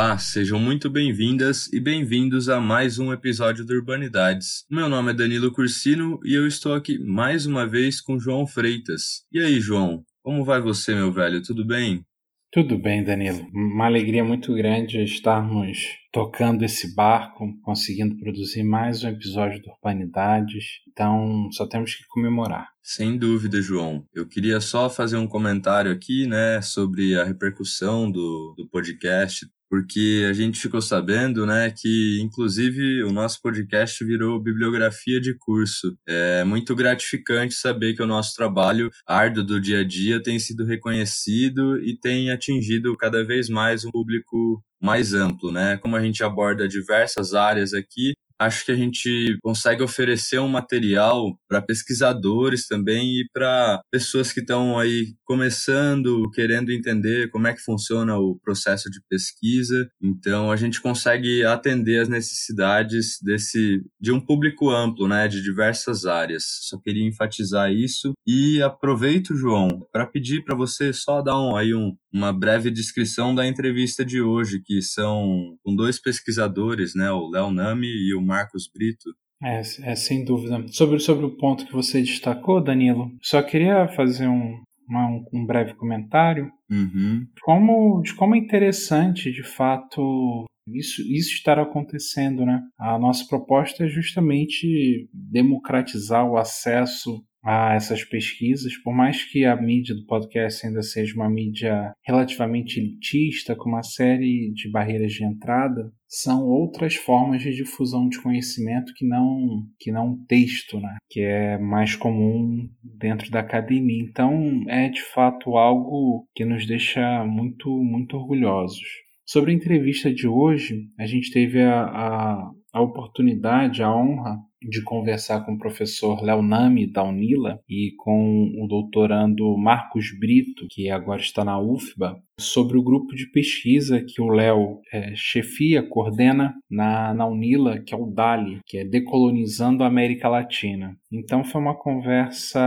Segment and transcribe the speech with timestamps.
[0.00, 4.64] Olá, sejam muito bem-vindas e bem-vindos a mais um episódio do Urbanidades.
[4.70, 9.24] Meu nome é Danilo Cursino e eu estou aqui mais uma vez com João Freitas.
[9.32, 11.42] E aí, João, como vai você, meu velho?
[11.42, 12.04] Tudo bem?
[12.52, 13.44] Tudo bem, Danilo.
[13.52, 15.78] Uma alegria muito grande estarmos
[16.12, 20.64] tocando esse barco, conseguindo produzir mais um episódio do Urbanidades.
[20.88, 22.68] Então, só temos que comemorar.
[22.80, 24.04] Sem dúvida, João.
[24.14, 30.26] Eu queria só fazer um comentário aqui, né, sobre a repercussão do, do podcast porque
[30.28, 35.96] a gente ficou sabendo, né, que inclusive o nosso podcast virou bibliografia de curso.
[36.06, 40.64] É muito gratificante saber que o nosso trabalho árduo do dia a dia tem sido
[40.64, 45.76] reconhecido e tem atingido cada vez mais um público mais amplo, né?
[45.78, 51.38] Como a gente aborda diversas áreas aqui, acho que a gente consegue oferecer um material
[51.48, 57.60] para pesquisadores também e para pessoas que estão aí começando, querendo entender como é que
[57.60, 59.88] funciona o processo de pesquisa.
[60.00, 66.06] Então a gente consegue atender as necessidades desse de um público amplo, né, de diversas
[66.06, 66.44] áreas.
[66.62, 71.74] Só queria enfatizar isso e aproveito, João, para pedir para você só dar um, aí
[71.74, 77.28] um, uma breve descrição da entrevista de hoje, que são com dois pesquisadores, né, o
[77.28, 79.10] Léo Nami e o Marcos Brito.
[79.42, 80.62] É, é, sem dúvida.
[80.68, 84.54] Sobre, sobre o ponto que você destacou, Danilo, só queria fazer um,
[84.88, 87.24] uma, um breve comentário uhum.
[87.42, 90.44] como, de como é interessante, de fato,
[90.74, 92.60] isso, isso estar acontecendo, né?
[92.78, 99.56] A nossa proposta é justamente democratizar o acesso a essas pesquisas, por mais que a
[99.56, 105.24] mídia do podcast ainda seja uma mídia relativamente elitista, com uma série de barreiras de
[105.24, 110.96] entrada, são outras formas de difusão de conhecimento que não que não texto, né?
[111.10, 114.02] que é mais comum dentro da academia.
[114.02, 118.88] Então é de fato algo que nos deixa muito muito orgulhosos.
[119.26, 124.82] Sobre a entrevista de hoje, a gente teve a, a, a oportunidade, a honra de
[124.82, 130.90] conversar com o professor Léo Nami da Unila e com o doutorando Marcos Brito, que
[130.90, 136.54] agora está na UFBA, sobre o grupo de pesquisa que o Léo é, chefia, coordena
[136.68, 140.96] na, na Unila, que é o DALI, que é Decolonizando a América Latina.
[141.12, 142.60] Então foi uma conversa,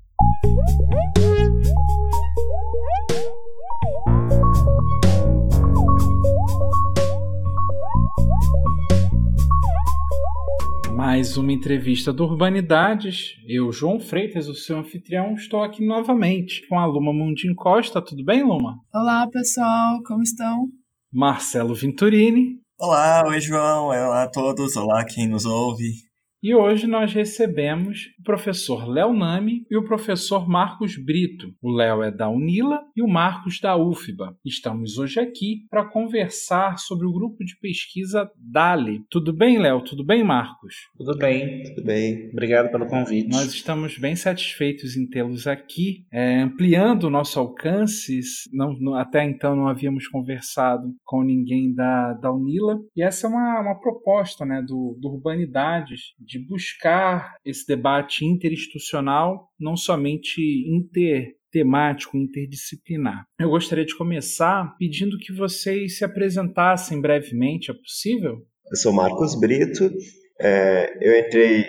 [11.02, 13.34] Mais uma entrevista do Urbanidades.
[13.48, 18.00] Eu, João Freitas, o seu anfitrião, estou aqui novamente com a Luma Mundim Costa.
[18.00, 18.78] Tudo bem, Luma?
[18.94, 20.68] Olá, pessoal, como estão?
[21.12, 22.60] Marcelo Vinturini.
[22.80, 23.86] Olá, oi, João.
[23.86, 24.78] Olá a todos.
[24.78, 25.92] Olá, quem nos ouve.
[26.44, 31.54] E hoje nós recebemos o professor Léo Nami e o professor Marcos Brito.
[31.62, 34.36] O Léo é da Unila e o Marcos da UFBA.
[34.44, 39.04] Estamos hoje aqui para conversar sobre o grupo de pesquisa DALI.
[39.08, 39.84] Tudo bem, Léo?
[39.84, 40.90] Tudo bem, Marcos?
[40.98, 42.32] Tudo bem, tudo bem.
[42.32, 43.30] Obrigado pelo convite.
[43.30, 48.20] Nós estamos bem satisfeitos em tê-los aqui, é, ampliando o nosso alcance.
[48.52, 52.80] Não, não, até então não havíamos conversado com ninguém da, da Unila.
[52.96, 59.50] E essa é uma, uma proposta né, do, do Urbanidades de buscar esse debate interinstitucional,
[59.60, 63.26] não somente intertemático, interdisciplinar.
[63.38, 68.38] Eu gostaria de começar pedindo que vocês se apresentassem brevemente, é possível?
[68.72, 69.92] Eu sou Marcos Brito,
[70.40, 71.66] é, eu entrei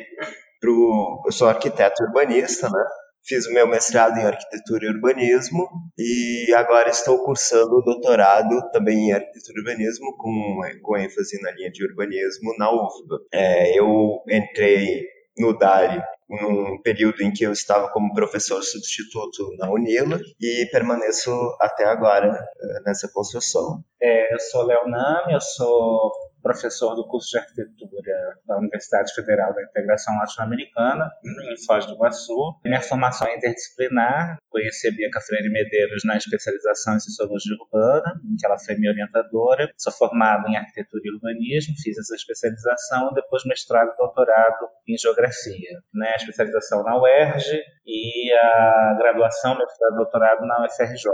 [0.61, 2.85] pro, eu sou arquiteto urbanista, né?
[3.25, 9.09] Fiz o meu mestrado em arquitetura e urbanismo e agora estou cursando o doutorado também
[9.09, 13.21] em arquitetura e urbanismo com, com ênfase na linha de urbanismo na UFBA.
[13.33, 15.07] É, eu entrei
[15.39, 21.31] no DALI num período em que eu estava como professor substituto na Unila e permaneço
[21.61, 23.83] até agora é, nessa construção.
[24.01, 26.11] É, eu sou Leoname, eu sou
[26.43, 32.59] professor do curso de arquitetura da Universidade Federal da Integração Latino-Americana, em Foz do Iguaçu.
[32.65, 38.37] Minha formação é interdisciplinar, conheci a Bianca Freire Medeiros na especialização em Sociologia Urbana, em
[38.37, 39.71] que ela foi minha orientadora.
[39.77, 45.81] Sou formado em Arquitetura e Urbanismo, fiz essa especialização, depois mestrado e doutorado em Geografia.
[45.95, 46.15] Né?
[46.17, 51.11] Especialização na UERJ e a graduação, e doutorado na UFRJ.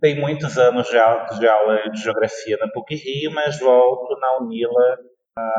[0.00, 4.98] Tem muitos anos de aula, de aula de Geografia na PUC-Rio, mas volto na Unila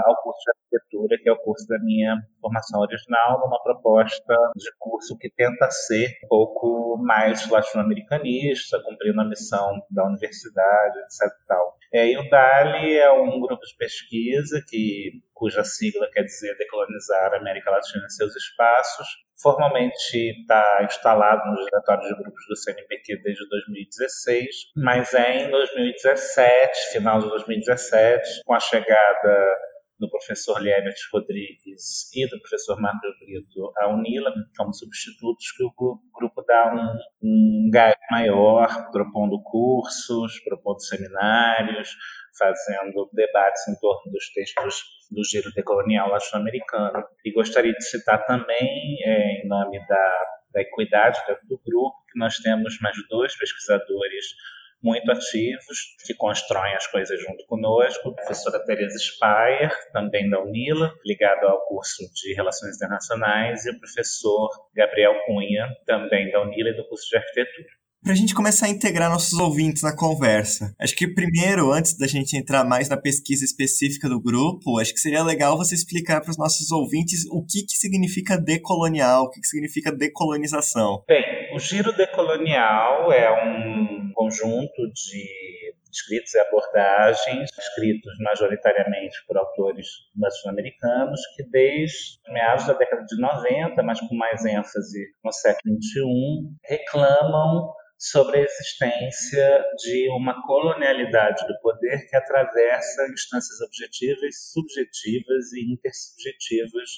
[0.06, 4.72] ao curso de arquitetura, que é o curso da minha formação original, numa proposta de
[4.78, 11.34] curso que tenta ser um pouco mais latino-americanista, cumprindo a missão da universidade, etc.
[11.48, 11.78] Tal.
[11.94, 17.34] É, e o DALI é um grupo de pesquisa que, cuja sigla quer dizer decolonizar
[17.34, 19.08] a América Latina em seus espaços.
[19.42, 26.92] Formalmente está instalado nos diretórios de grupos do CNPq desde 2016, mas é em 2017,
[26.92, 29.60] final de 2017, com a chegada
[30.00, 35.74] do professor Liebert Rodrigues e do professor Marcos Brito à Unila como substitutos, que o
[36.18, 41.90] grupo dá um, um gás maior, propondo cursos, propondo seminários,
[42.38, 47.04] fazendo debates em torno dos textos do giro decolonial latino-americano.
[47.26, 52.38] E gostaria de citar também, é, em nome da, da equidade do grupo, que nós
[52.38, 54.26] temos mais dois pesquisadores
[54.82, 58.10] muito ativos, que constroem as coisas junto conosco.
[58.10, 63.80] A professora Teresa Speyer, também da UNILA, ligado ao curso de Relações Internacionais, e o
[63.80, 68.68] professor Gabriel Cunha, também da UNILA e do curso de Arquitetura para a gente começar
[68.68, 70.74] a integrar nossos ouvintes na conversa.
[70.80, 75.00] Acho que primeiro, antes da gente entrar mais na pesquisa específica do grupo, acho que
[75.00, 79.42] seria legal você explicar para os nossos ouvintes o que, que significa decolonial, o que,
[79.42, 81.04] que significa decolonização.
[81.08, 85.50] Bem, o giro decolonial é um conjunto de
[85.92, 89.88] escritos e abordagens, escritos majoritariamente por autores
[90.18, 96.56] latino-americanos, que desde meados da década de 90, mas com mais ênfase no século XXI,
[96.64, 105.74] reclamam sobre a existência de uma colonialidade do poder que atravessa instâncias objetivas, subjetivas e
[105.74, 106.90] intersubjetivas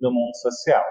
[0.00, 0.84] do mundo social.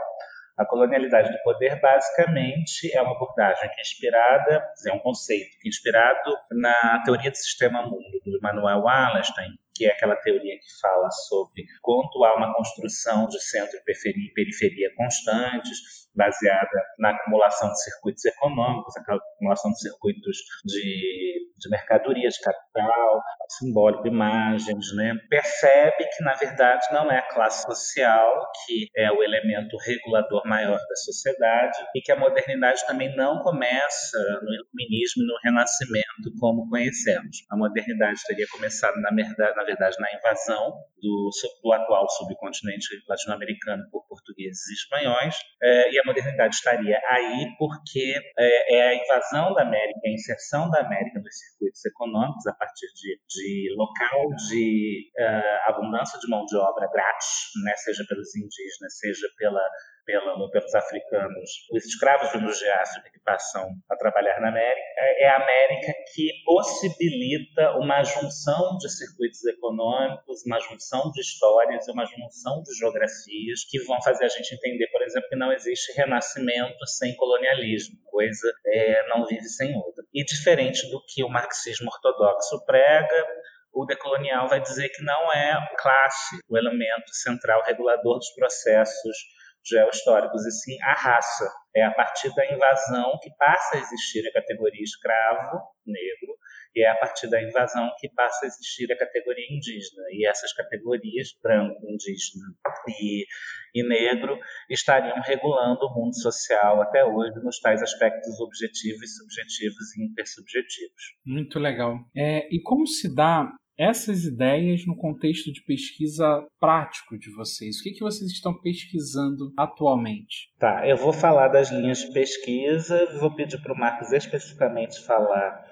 [0.58, 5.68] A colonialidade do poder, basicamente, é uma abordagem que é inspirada, é um conceito que
[5.68, 10.80] é inspirado na teoria do sistema mundo, do Emmanuel Wallenstein, que é aquela teoria que
[10.82, 15.78] fala sobre quanto há uma construção de centro e periferia constantes,
[16.16, 23.22] baseada na acumulação de circuitos econômicos, acumulação de circuitos de, de mercadoria, de capital,
[23.58, 25.14] simbólico, imagens, né?
[25.30, 30.78] percebe que, na verdade, não é a classe social que é o elemento regulador maior
[30.78, 36.70] da sociedade e que a modernidade também não começa no iluminismo e no renascimento como
[36.70, 37.38] conhecemos.
[37.52, 41.30] A modernidade teria começado, na verdade, na, verdade, na invasão do,
[41.64, 48.14] do atual subcontinente latino-americano por portugueses e espanhóis, é, e a modernidade estaria aí porque
[48.38, 52.88] é, é, a invasão da América, a inserção da América nos circuitos econômicos a partir
[52.96, 58.98] de, de local de uh, abundância de mão de obra grátis, né, seja pelos indígenas,
[58.98, 59.62] seja pela
[60.10, 65.36] pela, pelos africanos, os escravos de África que passam a trabalhar na América, é a
[65.36, 72.64] América que possibilita uma junção de circuitos econômicos, uma junção de histórias e uma junção
[72.64, 77.16] de geografias que vão fazer a gente entender, por exemplo, que não existe renascimento sem
[77.16, 80.04] colonialismo, coisa é, não vive sem outra.
[80.12, 83.28] E diferente do que o marxismo ortodoxo prega,
[83.72, 89.18] o decolonial vai dizer que não é classe o elemento central regulador dos processos
[89.66, 91.50] geohistóricos, e sim a raça.
[91.76, 96.40] É a partir da invasão que passa a existir a categoria escravo negro,
[96.76, 100.04] e é a partir da invasão que passa a existir a categoria indígena.
[100.12, 102.46] E essas categorias, branco, indígena
[102.88, 103.26] e,
[103.74, 104.38] e negro,
[104.70, 111.04] estariam regulando o mundo social até hoje nos tais aspectos objetivos, subjetivos e intersubjetivos.
[111.26, 111.98] Muito legal.
[112.16, 117.80] É, e como se dá essas ideias no contexto de pesquisa prático de vocês.
[117.80, 120.52] O que, que vocês estão pesquisando atualmente?
[120.60, 125.66] Tá, eu vou falar das linhas de pesquisa, vou pedir para o Marcos especificamente falar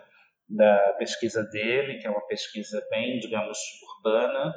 [0.48, 3.58] da pesquisa dele, que é uma pesquisa bem, digamos,
[3.98, 4.54] urbana,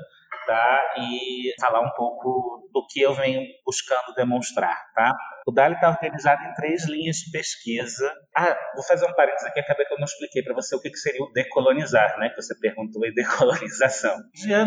[0.51, 0.81] tá?
[0.99, 5.17] E falar um pouco do que eu venho buscando demonstrar, tá?
[5.47, 8.13] O DALI está organizado em três linhas de pesquisa.
[8.37, 10.93] Ah, vou fazer um parênteses aqui, acabei que eu não expliquei para você o que,
[10.97, 12.31] seria o decolonizar, né?
[12.31, 14.17] Que você perguntou em decolonização.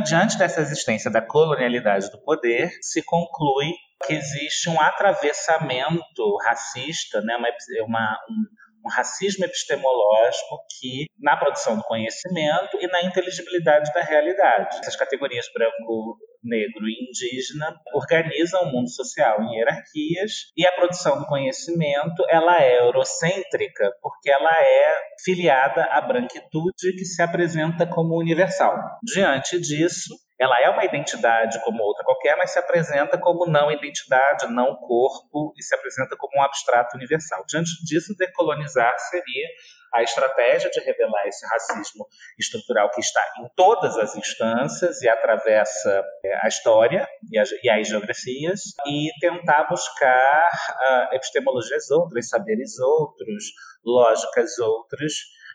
[0.05, 3.73] Diante dessa existência da colonialidade do poder, se conclui
[4.07, 7.35] que existe um atravessamento racista, né?
[7.35, 7.49] uma,
[7.85, 8.45] uma um,
[8.85, 14.77] um racismo epistemológico que, na produção do conhecimento e na inteligibilidade da realidade.
[14.79, 21.19] Essas categorias branco, negro e indígena organizam o mundo social em hierarquias e a produção
[21.19, 28.19] do conhecimento ela é eurocêntrica porque ela é filiada à branquitude que se apresenta como
[28.19, 28.75] universal.
[29.03, 34.47] Diante disso, ela é uma identidade como outra qualquer, mas se apresenta como não identidade,
[34.47, 37.43] não corpo, e se apresenta como um abstrato universal.
[37.47, 39.47] Diante disso, decolonizar seria
[39.93, 42.07] a estratégia de revelar esse racismo
[42.39, 48.61] estrutural que está em todas as instâncias e atravessa é, a história e, as geografias
[48.87, 53.45] e tentar buscar uh, epistemologias outras, saberes outros,
[53.85, 55.13] lógicas outras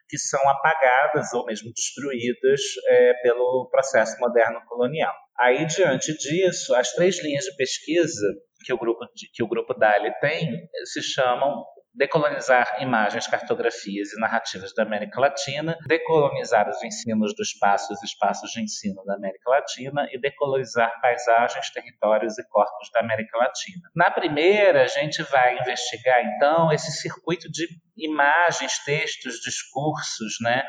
[0.08, 5.14] que são apagadas ou mesmo destruídas é, pelo processo moderno colonial.
[5.38, 8.26] Aí, diante disso, as três linhas de pesquisa
[8.64, 11.64] que o grupo, que o grupo DALI tem se chamam
[11.98, 18.52] decolonizar imagens, cartografias e narrativas da América Latina, decolonizar os ensinos dos espaços e espaços
[18.52, 23.90] de ensino da América Latina e decolonizar paisagens, territórios e corpos da América Latina.
[23.96, 30.64] Na primeira, a gente vai investigar então esse circuito de imagens, textos, discursos, né,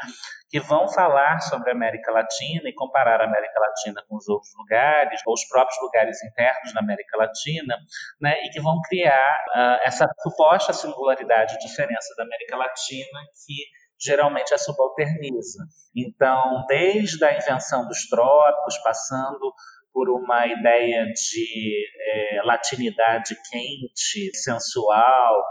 [0.49, 4.51] que vão falar sobre a América Latina e comparar a América Latina com os outros
[4.57, 7.75] lugares, ou os próprios lugares internos da América Latina,
[8.19, 13.63] né, e que vão criar uh, essa suposta singularidade e diferença da América Latina que
[14.01, 15.65] geralmente a subalterniza.
[15.95, 19.53] Então, desde a invenção dos trópicos, passando
[19.99, 25.43] por uma ideia de é, latinidade quente, sensual,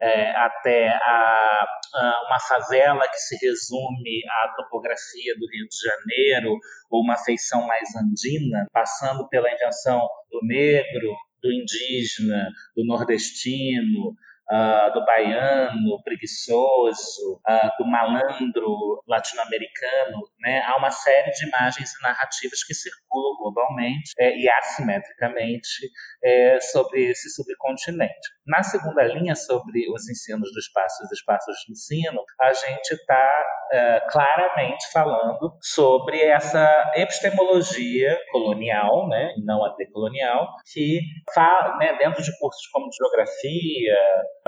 [0.00, 6.56] é, até a, a, uma favela que se resume à topografia do Rio de Janeiro,
[6.88, 9.98] ou uma feição mais andina, passando pela invenção
[10.30, 14.14] do negro, do indígena, do nordestino,
[14.50, 20.62] uh, do baiano preguiçoso, uh, do malandro latino-americano, né?
[20.62, 25.90] há uma série de imagens e narrativas que circulam globalmente é, e assimetricamente
[26.22, 28.36] é, sobre esse subcontinente.
[28.46, 32.92] Na segunda linha, sobre os ensinos do espaço e os espaços de ensino, a gente
[32.92, 41.00] está é, claramente falando sobre essa epistemologia colonial, né, não a decolonial, que
[41.34, 43.96] fala, né, dentro de cursos como geografia,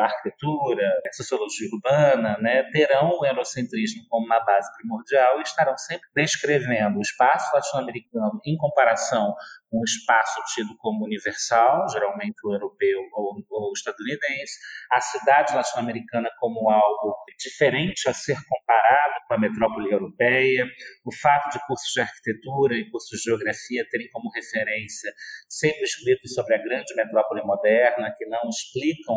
[0.04, 6.98] arquitetura, sociologia urbana, né, terão o eurocentrismo como uma base primordial e estarão sempre descrevendo
[6.98, 9.34] o espaço latino-americano em comparação
[9.70, 14.58] com o espaço tido como universal, geralmente o europeu ou, o estadunidense,
[14.90, 20.66] a cidade latino-americana como algo diferente a ser comparado com a metrópole europeia,
[21.04, 25.12] o fato de cursos de arquitetura e cursos de geografia terem como referência
[25.48, 29.16] sempre escritos sobre a grande metrópole moderna, que não explicam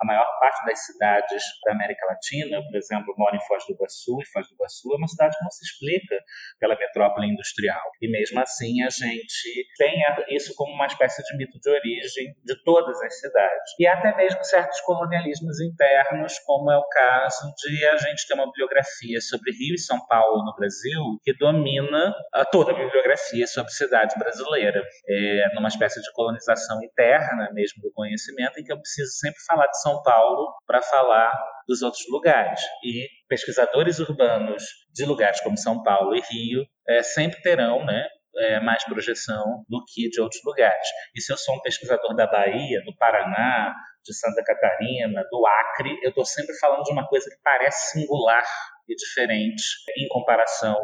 [0.00, 4.18] a maior parte das cidades da América Latina, por exemplo, moro em Foz do Iguaçu,
[4.20, 6.16] e Foz do Iguaçu é uma cidade que não se explica
[6.58, 7.82] pela metrópole industrial.
[8.00, 12.62] E mesmo assim a gente tem isso como uma espécie de mito de origem de
[12.64, 13.72] todas as cidades.
[13.78, 18.46] E até mesmo certos colonialismos internos, como é o caso de a gente ter uma
[18.46, 22.14] bibliografia sobre Rio e São Paulo no Brasil, que domina
[22.50, 24.82] toda a bibliografia sobre cidade brasileira.
[25.08, 29.66] É numa espécie de colonização interna mesmo do conhecimento, em que eu preciso sempre falar
[29.66, 31.32] de São são Paulo para falar
[31.66, 32.60] dos outros lugares.
[32.84, 38.06] E pesquisadores urbanos de lugares como São Paulo e Rio é, sempre terão né,
[38.36, 40.86] é, mais projeção do que de outros lugares.
[41.14, 45.98] E se eu sou um pesquisador da Bahia, do Paraná, de Santa Catarina, do Acre,
[46.02, 48.44] eu estou sempre falando de uma coisa que parece singular
[48.88, 49.62] e diferente
[49.96, 50.74] em comparação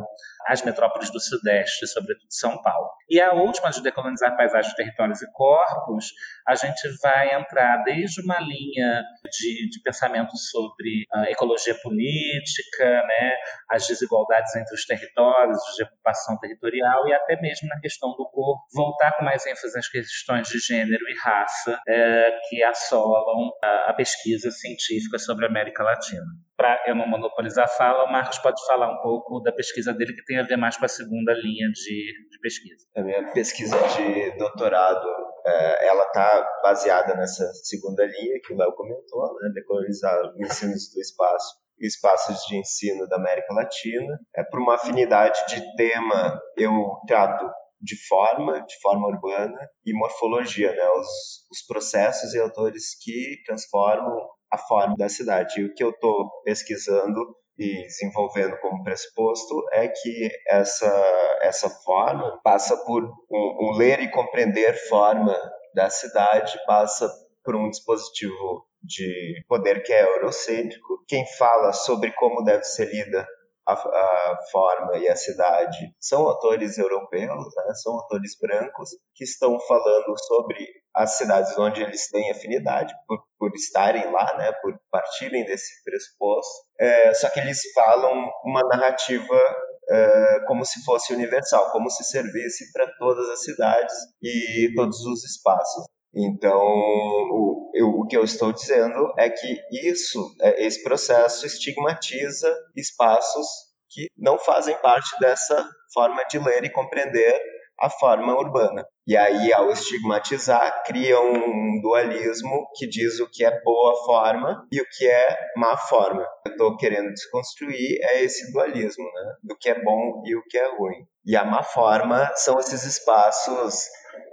[0.47, 2.88] às metrópoles do Sudeste, sobretudo São Paulo.
[3.09, 6.07] E a última, de decolonizar paisagens, territórios e corpos,
[6.47, 13.37] a gente vai entrar desde uma linha de, de pensamento sobre uh, ecologia política, né,
[13.71, 18.65] as desigualdades entre os territórios, de ocupação territorial e até mesmo na questão do corpo,
[18.75, 23.95] voltar com mais ênfase nas questões de gênero e raça é, que assolam a, a
[23.95, 26.25] pesquisa científica sobre a América Latina.
[26.57, 30.15] para eu não monopolizar a fala, o Marcos pode falar um pouco da pesquisa dele,
[30.15, 32.87] que tem a ver mais com a segunda linha de, de pesquisa.
[32.97, 35.07] A minha pesquisa de doutorado,
[35.47, 41.00] é, ela está baseada nessa segunda linha que o Léo comentou, né, decolonizar ensinos do
[41.00, 44.19] espaço e espaços de ensino da América Latina.
[44.35, 46.73] É por uma afinidade de tema, eu
[47.07, 47.49] trato
[47.81, 51.09] de forma, de forma urbana e morfologia, né, os,
[51.50, 54.16] os processos e autores que transformam
[54.50, 55.61] a forma da cidade.
[55.61, 62.41] E o que eu estou pesquisando e desenvolvendo como pressuposto é que essa, essa forma
[62.43, 65.35] passa por um, um ler e compreender forma
[65.75, 67.11] da cidade, passa
[67.45, 71.05] por um dispositivo de poder que é eurocêntrico.
[71.09, 73.27] Quem fala sobre como deve ser lida
[73.67, 77.75] a, a, forma e a cidade são autores europeus, né?
[77.75, 83.55] são autores brancos que estão falando sobre as cidades onde eles têm afinidade por, por
[83.55, 84.53] estarem lá, né?
[84.63, 86.65] por partirem desse pressuposto.
[86.79, 89.57] É, só que eles falam uma narrativa
[89.89, 95.25] é, como se fosse universal, como se servisse para todas as cidades e todos os
[95.25, 95.87] espaços.
[96.17, 102.51] Então, o, eu, o que eu estou dizendo é que isso, é, esse processo estigmatiza
[102.75, 103.47] espaços
[103.91, 107.39] que não fazem parte dessa forma de ler e compreender
[107.79, 108.87] a forma urbana.
[109.07, 114.81] E aí, ao estigmatizar, cria um dualismo que diz o que é boa forma e
[114.81, 116.27] o que é má forma.
[116.47, 119.35] Eu estou querendo desconstruir é esse dualismo, né?
[119.43, 121.07] Do que é bom e o que é ruim.
[121.25, 123.85] E a má forma são esses espaços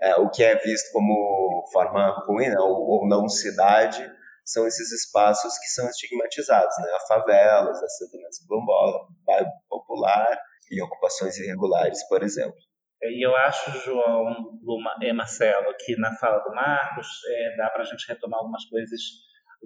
[0.01, 4.09] é, o que é visto como forma ruim né, ou, ou, não cidade
[4.45, 6.89] são esses espaços que são estigmatizados, né?
[6.95, 10.37] A favelas, assentamento quilombola, bairro popular
[10.69, 12.57] e ocupações irregulares, por exemplo.
[13.01, 17.81] E eu acho, João Luma, e Marcelo, que na fala do Marcos é, dá para
[17.81, 18.99] a gente retomar algumas coisas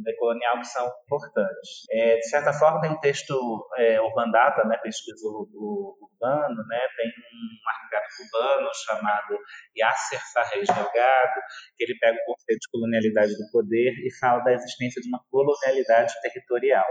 [0.03, 1.85] decolonial que são importantes.
[1.91, 3.33] É, de certa forma, tem um texto
[3.77, 9.39] é, Urban Data, né, pesquisa urbano, né, tem um arquiteto cubano chamado
[9.77, 11.41] Yasser Farrez Delgado,
[11.77, 15.21] que ele pega o conceito de colonialidade do poder e fala da existência de uma
[15.29, 16.87] colonialidade territorial.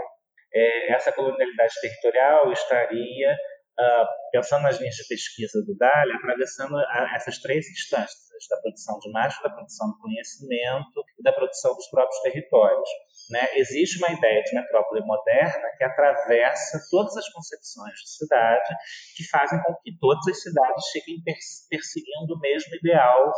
[0.53, 3.35] É, essa colonialidade territorial estaria
[3.79, 8.99] Uh, pensando nas linhas de pesquisa do DALI, atravessando a, essas três instâncias, da produção
[8.99, 12.89] de imagem, da produção do conhecimento e da produção dos próprios territórios.
[13.29, 13.47] Né?
[13.55, 18.75] Existe uma ideia de metrópole moderna que atravessa todas as concepções de cidade,
[19.15, 21.21] que fazem com que todas as cidades fiquem
[21.69, 23.31] perseguindo o mesmo ideal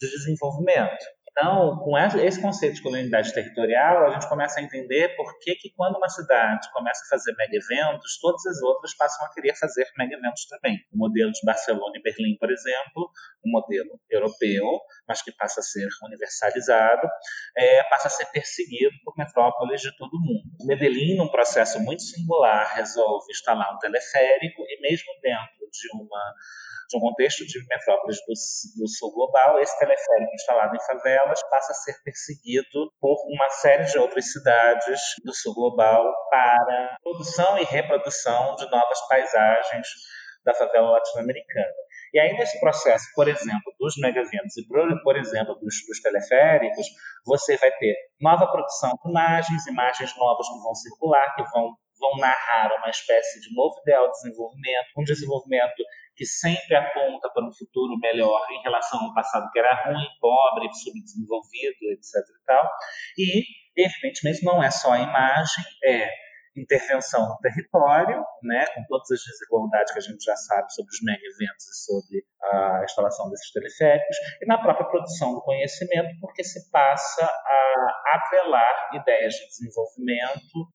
[0.00, 1.17] de desenvolvimento.
[1.40, 5.70] Então, com esse conceito de colonialidade territorial, a gente começa a entender por que, que
[5.76, 9.86] quando uma cidade começa a fazer mega eventos, todas as outras passam a querer fazer
[9.96, 10.76] mega eventos também.
[10.92, 13.12] O modelo de Barcelona e Berlim, por exemplo,
[13.46, 14.64] um modelo europeu,
[15.06, 17.08] mas que passa a ser universalizado,
[17.56, 20.42] é, passa a ser perseguido por metrópoles de todo o mundo.
[20.66, 26.34] Medellín, num processo muito singular, resolve instalar um teleférico e mesmo dentro de uma
[26.88, 28.32] de um contexto de metrópoles do,
[28.80, 33.84] do sul global, esse teleférico instalado em favelas passa a ser perseguido por uma série
[33.84, 39.86] de outras cidades do sul global para produção e reprodução de novas paisagens
[40.44, 41.74] da favela latino-americana.
[42.14, 46.86] E aí, nesse processo, por exemplo, dos megaventos e, por, exemplo, dos, dos, teleféricos,
[47.26, 52.16] você vai ter nova produção de imagens, imagens novas que vão circular, que vão, vão
[52.18, 55.82] narrar uma espécie de novo ideal de desenvolvimento, um desenvolvimento
[56.18, 60.68] que sempre aponta para um futuro melhor em relação ao passado que era ruim, pobre,
[60.74, 62.14] subdesenvolvido, etc.
[62.16, 62.68] E, tal.
[63.16, 63.44] e
[63.76, 66.10] evidentemente, não é só a imagem, é
[66.60, 71.02] intervenção no território, né, com todas as desigualdades que a gente já sabe sobre os
[71.02, 76.44] mega eventos e sobre a instalação desses teleféricos, e na própria produção do conhecimento, porque
[76.44, 80.68] se passa a atrelar ideias de desenvolvimento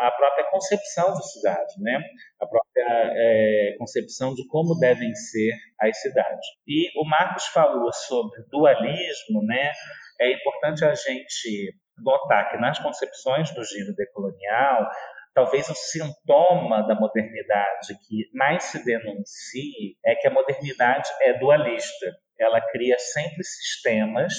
[0.00, 2.00] à própria concepção de cidade, né,
[2.40, 6.46] a própria é, concepção de como devem ser as cidades.
[6.66, 9.72] E o Marcos falou sobre dualismo, né,
[10.20, 14.90] é importante a gente notar que nas concepções do giro decolonial,
[15.34, 22.16] talvez o sintoma da modernidade que mais se denuncie é que a modernidade é dualista.
[22.38, 24.32] Ela cria sempre sistemas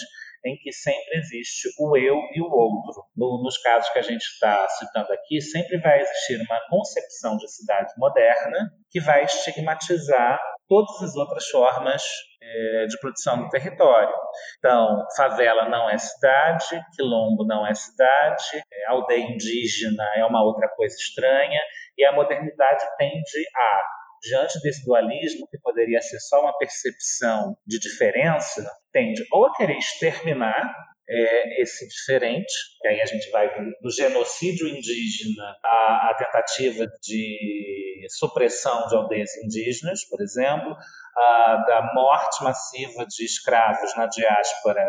[0.46, 3.04] em que sempre existe o eu e o outro.
[3.16, 7.48] No, nos casos que a gente está citando aqui, sempre vai existir uma concepção de
[7.50, 12.04] cidade moderna que vai estigmatizar todas as outras formas
[12.42, 14.14] é, de produção do território.
[14.58, 20.68] Então, favela não é cidade, quilombo não é cidade, é, aldeia indígena é uma outra
[20.70, 21.60] coisa estranha,
[21.98, 23.82] e a modernidade tende a,
[24.22, 29.78] diante desse dualismo, que poderia ser só uma percepção de diferença, tende ou a querer
[29.78, 30.74] exterminar
[31.08, 32.52] é esse diferente,
[32.82, 33.48] que aí a gente vai
[33.82, 40.76] do, genocídio indígena à, à, tentativa de supressão de aldeias indígenas, por exemplo,
[41.16, 44.84] a, da morte massiva de escravos na diáspora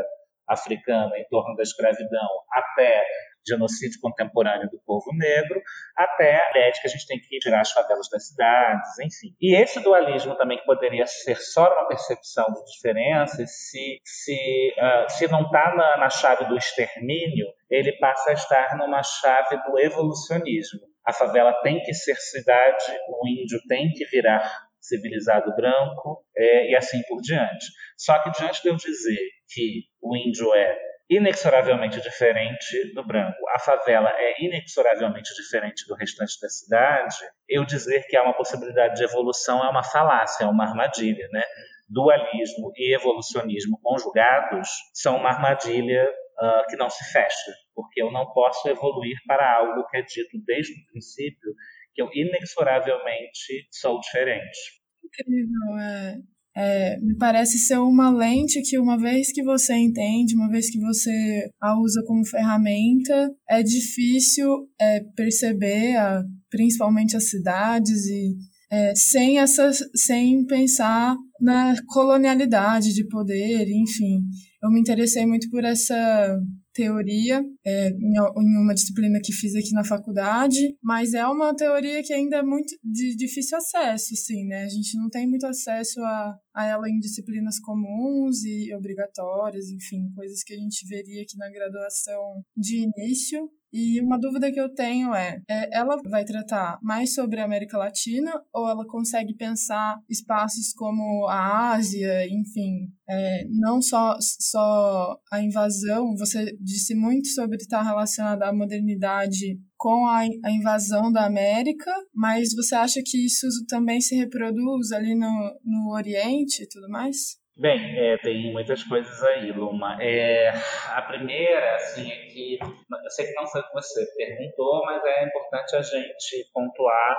[0.49, 3.05] africana em torno da escravidão, até
[3.47, 5.61] genocídio contemporâneo do povo negro,
[5.97, 9.35] até a ideia de que a gente tem que tirar as favelas das cidades, enfim.
[9.41, 15.11] E esse dualismo também que poderia ser só uma percepção de diferenças, se, se, uh,
[15.11, 19.79] se não está na, na chave do extermínio, ele passa a estar numa chave do
[19.79, 20.81] evolucionismo.
[21.05, 26.77] A favela tem que ser cidade, o índio tem que virar civilizado branco é, e
[26.77, 27.67] assim por diante.
[27.97, 33.59] Só que diante de eu dizer que o índio é inexoravelmente diferente do branco, a
[33.59, 37.16] favela é inexoravelmente diferente do restante da cidade,
[37.49, 41.42] eu dizer que há uma possibilidade de evolução é uma falácia, é uma armadilha, né?
[41.88, 48.33] Dualismo e evolucionismo conjugados são uma armadilha uh, que não se fecha, porque eu não
[48.33, 51.55] posso evoluir para algo que é dito desde o princípio
[51.95, 54.59] que eu inexoravelmente sou diferente.
[55.05, 56.36] Incrível, é.
[56.57, 60.81] É, me parece ser uma lente que, uma vez que você entende, uma vez que
[60.81, 64.49] você a usa como ferramenta, é difícil
[64.81, 68.35] é, perceber, a, principalmente as cidades, e
[68.71, 74.23] é, sem, essas, sem pensar na colonialidade de poder, enfim.
[74.62, 76.38] Eu me interessei muito por essa
[76.77, 82.12] teoria é, em uma disciplina que fiz aqui na faculdade, mas é uma teoria que
[82.12, 84.65] ainda é muito de difícil acesso, sim, né?
[84.65, 90.11] A gente não tem muito acesso a, a ela em disciplinas comuns e obrigatórias, enfim,
[90.15, 93.51] coisas que a gente veria aqui na graduação de início.
[93.79, 97.77] E uma dúvida que eu tenho é, é, ela vai tratar mais sobre a América
[97.77, 105.43] Latina ou ela consegue pensar espaços como a Ásia, enfim, é, não só, só a
[105.43, 111.93] invasão, você disse muito sobre estar relacionada à modernidade com a, a, invasão da América,
[112.15, 117.37] mas você acha que isso também se reproduz ali no, no Oriente e tudo mais?
[117.59, 119.97] Bem, é, tem muitas coisas aí, Luma.
[119.99, 120.53] É,
[120.90, 125.03] a primeira, assim, é que eu sei que não foi o que você perguntou, mas
[125.03, 127.16] é importante a gente pontuar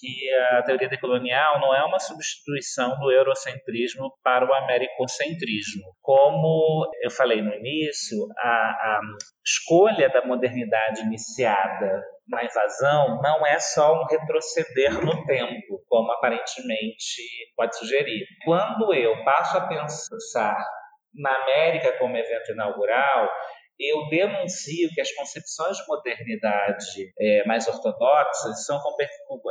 [0.00, 5.84] que a teoria decolonial não é uma substituição do eurocentrismo para o americocentrismo.
[6.00, 9.00] Como eu falei no início, a, a
[9.44, 17.22] escolha da modernidade iniciada na invasão não é só um retroceder no tempo, como aparentemente
[17.56, 18.26] pode sugerir.
[18.44, 20.56] Quando eu passo a pensar
[21.14, 23.28] na América como evento inaugural,
[23.78, 28.80] eu denuncio que as concepções de modernidade é, mais ortodoxas são,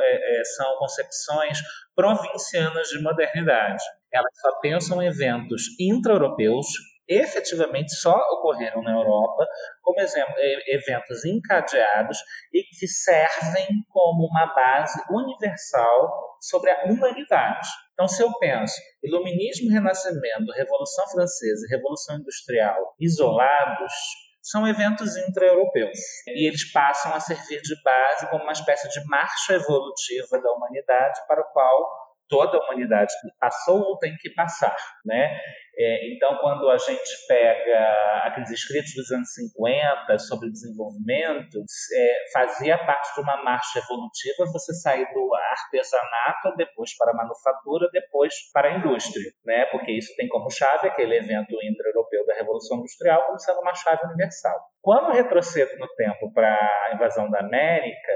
[0.01, 1.59] é, é, são concepções
[1.95, 3.83] provincianas de modernidade.
[4.11, 6.67] Elas só pensam em eventos intra-europeus
[7.07, 9.45] efetivamente só ocorreram na Europa,
[9.81, 10.33] como exemplo,
[10.67, 12.17] eventos encadeados
[12.53, 17.67] e que servem como uma base universal sobre a humanidade.
[17.93, 23.93] Então, se eu penso Iluminismo, Renascimento, Revolução Francesa e Revolução Industrial isolados,
[24.41, 25.97] são eventos intra-europeus.
[26.27, 31.19] E eles passam a servir de base como uma espécie de marcha evolutiva da humanidade
[31.27, 35.39] para o qual toda a humanidade passou ou tem que passar, né?
[35.77, 41.59] É, então, quando a gente pega aqueles escritos dos anos 50 sobre desenvolvimento,
[41.93, 47.89] é, fazia parte de uma marcha evolutiva você sair do artesanato, depois para a manufatura,
[47.91, 49.65] depois para a indústria, né?
[49.65, 54.05] Porque isso tem como chave aquele evento intra-europeu da Revolução Industrial como sendo uma chave
[54.05, 54.57] universal.
[54.81, 56.55] Quando retrocedo no tempo para
[56.87, 58.13] a invasão da América,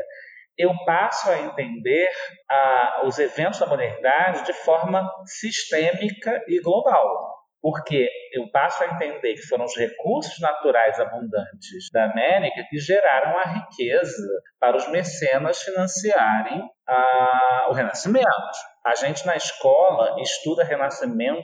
[0.59, 2.09] eu passo a entender
[3.05, 7.39] os eventos da modernidade de forma sistêmica e global.
[7.61, 13.37] Porque eu passo a entender que foram os recursos naturais abundantes da América que geraram
[13.37, 14.27] a riqueza
[14.59, 16.61] para os mecenas financiarem
[17.69, 18.27] o Renascimento.
[18.85, 21.43] A gente na escola estuda Renascimento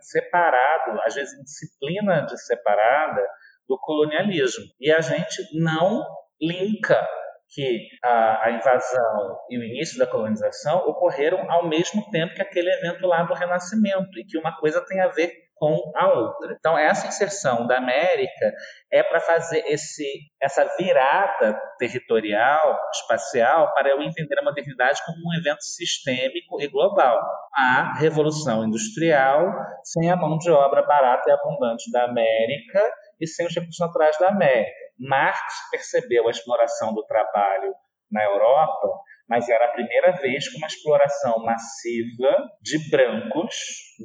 [0.00, 3.26] separado, às vezes em disciplina de separada,
[3.68, 4.64] do colonialismo.
[4.80, 6.04] E a gente não
[6.40, 7.06] linka
[7.50, 12.70] que a, a, invasão e o início da colonização ocorreram ao mesmo tempo que aquele
[12.70, 16.54] evento lá do Renascimento e que uma coisa tem a ver com a outra.
[16.58, 18.52] Então essa inserção da América
[18.92, 20.04] é para fazer esse
[20.40, 27.18] essa virada territorial, espacial, para eu entender a modernidade como um evento sistêmico e global.
[27.54, 32.80] A revolução industrial sem a mão de obra barata e abundante da América
[33.20, 37.72] e sem os recursos naturais da América Marx percebeu a exploração do trabalho
[38.10, 38.88] na Europa,
[39.28, 43.54] mas era a primeira vez que uma exploração massiva de brancos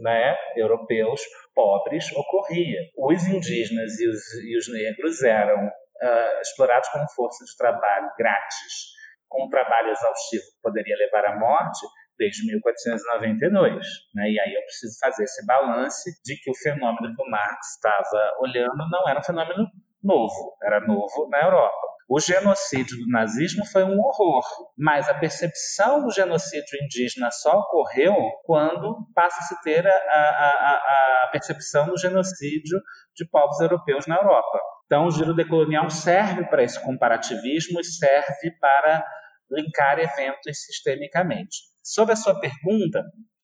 [0.02, 1.22] né, europeus
[1.56, 2.80] pobres ocorria.
[2.98, 8.92] Os indígenas e os, e os negros eram uh, explorados como força de trabalho grátis,
[9.30, 11.86] com um trabalho exaustivo que poderia levar à morte,
[12.18, 13.86] desde 1492.
[14.14, 14.30] Né?
[14.30, 18.38] E aí eu preciso fazer esse balance de que o fenômeno que o Marx estava
[18.40, 19.68] olhando não era um fenômeno
[20.04, 21.94] novo, era novo na Europa.
[22.10, 24.44] O genocídio do nazismo foi um horror,
[24.78, 31.24] mas a percepção do genocídio indígena só ocorreu quando passa a ter a, a, a,
[31.26, 32.80] a percepção do genocídio
[33.16, 34.60] de povos europeus na Europa.
[34.86, 39.04] Então, o giro decolonial serve para esse comparativismo e serve para
[39.50, 41.58] linkar eventos sistemicamente.
[41.82, 43.02] Sobre a sua pergunta,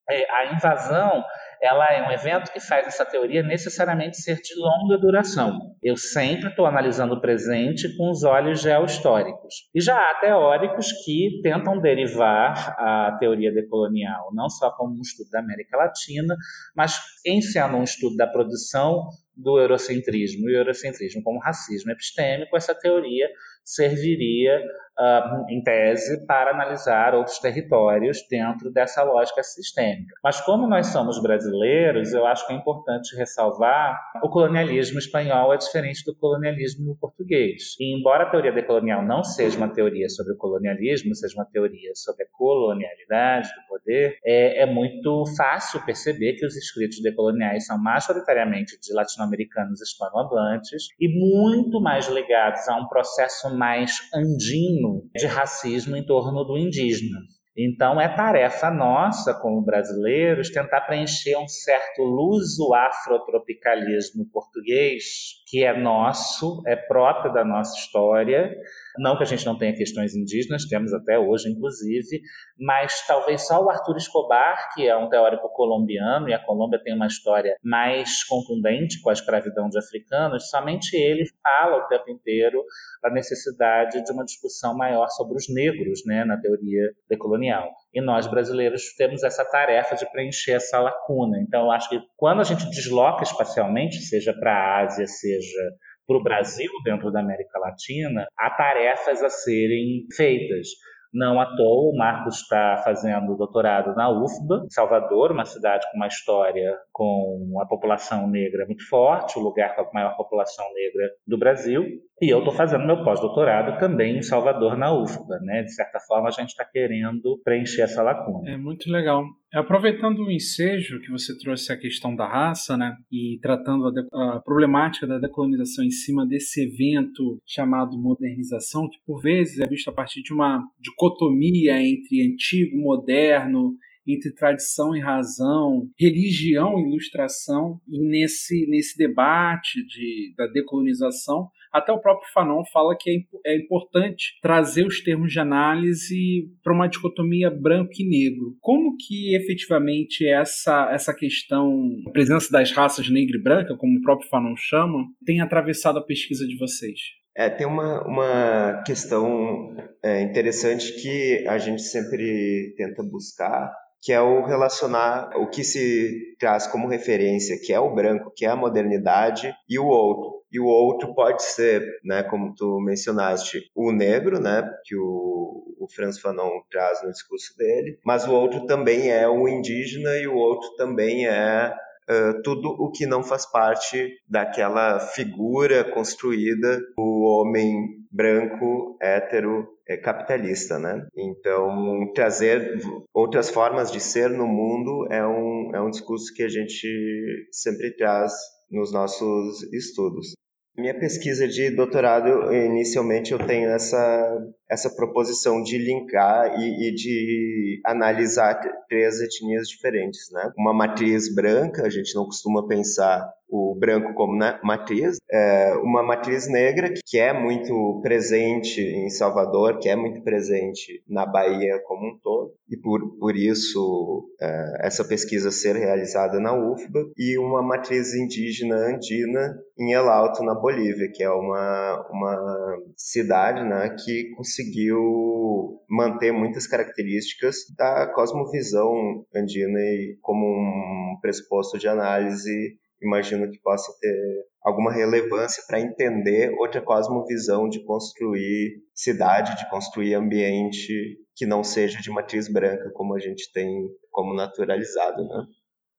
[0.09, 1.23] é, a invasão
[1.61, 5.75] ela é um evento que faz essa teoria necessariamente ser de longa duração.
[5.83, 9.69] Eu sempre estou analisando o presente com os olhos geohistóricos.
[9.75, 15.29] E já há teóricos que tentam derivar a teoria decolonial, não só como um estudo
[15.31, 16.35] da América Latina,
[16.73, 22.55] mas em sendo um estudo da produção do eurocentrismo e o eurocentrismo como racismo epistêmico,
[22.55, 23.27] essa teoria
[23.63, 24.61] serviria
[24.99, 30.13] uh, em tese, para analisar outros territórios dentro dessa lógica sistêmica.
[30.23, 35.57] Mas como nós somos brasileiros, eu acho que é importante ressalvar o colonialismo espanhol é
[35.57, 37.75] diferente do colonialismo português.
[37.79, 41.91] E embora a teoria decolonial não seja uma teoria sobre o colonialismo, seja uma teoria
[41.95, 47.77] sobre a colonialidade do poder, é, é muito fácil perceber que os escritos decoloniais são
[47.77, 55.95] majoritariamente de latino-americanos hispanohablantes e muito mais ligados a um processo mais andino de racismo
[55.95, 57.19] em torno do indígena.
[57.61, 65.03] Então, é tarefa nossa, como brasileiros, tentar preencher um certo luso-afrotropicalismo português,
[65.45, 68.55] que é nosso, é próprio da nossa história,
[68.99, 72.21] não que a gente não tenha questões indígenas, temos até hoje, inclusive,
[72.57, 76.93] mas talvez só o Arthur Escobar, que é um teórico colombiano, e a Colômbia tem
[76.93, 82.63] uma história mais contundente com a escravidão de africanos, somente ele fala o tempo inteiro
[83.03, 87.69] a necessidade de uma discussão maior sobre os negros né, na teoria decolonial.
[87.93, 91.39] E nós, brasileiros, temos essa tarefa de preencher essa lacuna.
[91.39, 95.71] Então, eu acho que quando a gente desloca espacialmente, seja para a Ásia, seja
[96.09, 100.69] para o Brasil, dentro da América Latina, há tarefas a serem feitas.
[101.13, 106.07] Não à toa, o Marcos está fazendo doutorado na UFBA, Salvador, uma cidade com uma
[106.07, 111.37] história com a população negra muito forte, o lugar com a maior população negra do
[111.37, 111.83] Brasil.
[112.21, 115.39] E eu estou fazendo meu pós-doutorado também em Salvador, na UFBA.
[115.41, 115.63] Né?
[115.63, 118.51] De certa forma, a gente está querendo preencher essa lacuna.
[118.51, 119.23] É muito legal.
[119.51, 124.39] Aproveitando o ensejo que você trouxe a questão da raça, né, e tratando a, a,
[124.39, 129.93] problemática da decolonização em cima desse evento chamado modernização, que por vezes é visto a
[129.93, 133.75] partir de uma dicotomia entre antigo, moderno,
[134.07, 141.91] entre tradição e razão, religião e ilustração, e nesse, nesse debate de, da decolonização, até
[141.91, 146.87] o próprio Fanon fala que é, é importante trazer os termos de análise para uma
[146.87, 148.55] dicotomia branco e negro.
[148.59, 154.01] Como que efetivamente essa, essa questão, a presença das raças negra e branca, como o
[154.01, 156.99] próprio Fanon chama, tem atravessado a pesquisa de vocês?
[157.35, 164.19] É, tem uma, uma questão é, interessante que a gente sempre tenta buscar, que é
[164.19, 168.55] o relacionar o que se traz como referência, que é o branco, que é a
[168.55, 170.38] modernidade, e o outro.
[170.51, 175.87] E o outro pode ser, né, como tu mencionaste, o negro, né, que o, o
[175.93, 180.35] Franz Fanon traz no discurso dele, mas o outro também é o indígena e o
[180.35, 181.73] outro também é
[182.09, 189.95] Uh, tudo o que não faz parte daquela figura construída o homem branco, hétero, é,
[189.95, 191.07] capitalista, né?
[191.15, 192.79] Então, trazer
[193.13, 197.95] outras formas de ser no mundo é um, é um discurso que a gente sempre
[197.95, 198.33] traz
[198.69, 200.33] nos nossos estudos.
[200.77, 207.81] Minha pesquisa de doutorado, inicialmente, eu tenho essa, essa proposição de linkar e, e, de
[207.85, 210.51] analisar três etnias diferentes, né?
[210.57, 216.47] Uma matriz branca, a gente não costuma pensar o branco como matriz, é uma matriz
[216.47, 222.19] negra que é muito presente em Salvador, que é muito presente na Bahia como um
[222.19, 228.13] todo, e por, por isso é, essa pesquisa ser realizada na UFBA, e uma matriz
[228.13, 235.79] indígena andina em El Alto, na Bolívia, que é uma, uma cidade né, que conseguiu
[235.89, 243.91] manter muitas características da cosmovisão andina e como um pressuposto de análise imagino que possa
[244.01, 251.63] ter alguma relevância para entender outra cosmovisão de construir cidade, de construir ambiente que não
[251.63, 255.45] seja de matriz branca, como a gente tem como naturalizado, né?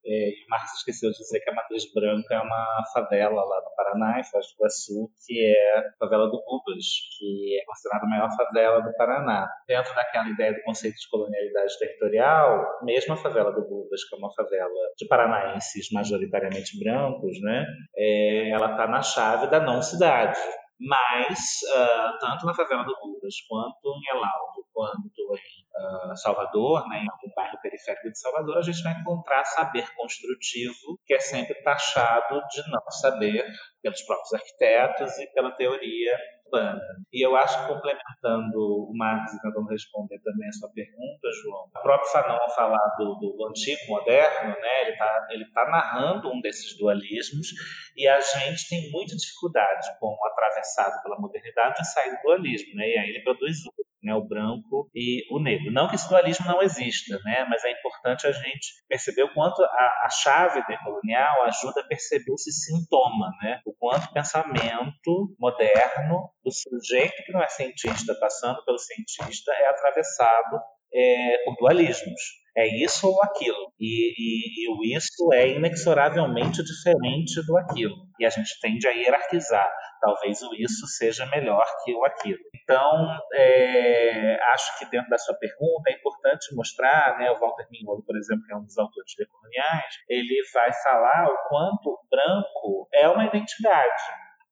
[0.04, 4.20] É, Marcos esqueceu de dizer que a Matriz Branca é uma favela lá no Paraná,
[4.20, 6.86] em Foz do Iguaçu, que é a favela do Rubas,
[7.18, 9.48] que é considerada a maior favela do Paraná.
[9.66, 14.18] Dentro daquela ideia do conceito de colonialidade territorial, mesmo a favela do Rubas, que é
[14.18, 20.38] uma favela de paranaenses majoritariamente brancos, né, é, ela está na chave da não-cidade.
[20.80, 21.38] Mas,
[21.74, 27.10] uh, tanto na favela do Rubas, quanto em Elaldo, quanto em uh, Salvador, né, em
[27.10, 32.40] algum bairro periférico de Salvador, a gente vai encontrar saber construtivo, que é sempre taxado
[32.48, 33.46] de não saber
[33.82, 36.16] pelos próprios arquitetos e pela teoria
[36.50, 36.80] urbana.
[37.12, 41.70] E eu acho que complementando o Marcos e tentando responder também a sua pergunta, João,
[41.74, 46.30] o próprio Fanon ao falar do, do antigo moderno, né, ele está ele tá narrando
[46.32, 47.48] um desses dualismos
[47.96, 52.74] e a gente tem muita dificuldade, como atravessado pela modernidade, em sair do dualismo.
[52.74, 53.58] Né, e aí ele produz
[54.02, 55.72] né, o branco e o negro.
[55.72, 59.62] Não que esse dualismo não exista, né, mas é importante a gente perceber o quanto
[59.62, 66.30] a, a chave decolonial ajuda a perceber esse sintoma, né, o quanto o pensamento moderno
[66.44, 70.60] do sujeito que não é cientista passando pelo cientista é atravessado
[70.92, 72.39] é, por dualismos.
[72.56, 73.72] É isso ou aquilo.
[73.78, 77.94] E, e, e, o isso é inexoravelmente diferente do aquilo.
[78.18, 79.68] E a gente tende a hierarquizar.
[80.00, 82.40] Talvez o isso seja melhor que o aquilo.
[82.62, 88.02] Então, é, acho que dentro da sua pergunta é importante mostrar, né, o Walter Mignolo,
[88.04, 93.08] por exemplo, que é um dos autores decoloniais, ele vai falar o quanto branco é
[93.08, 94.02] uma identidade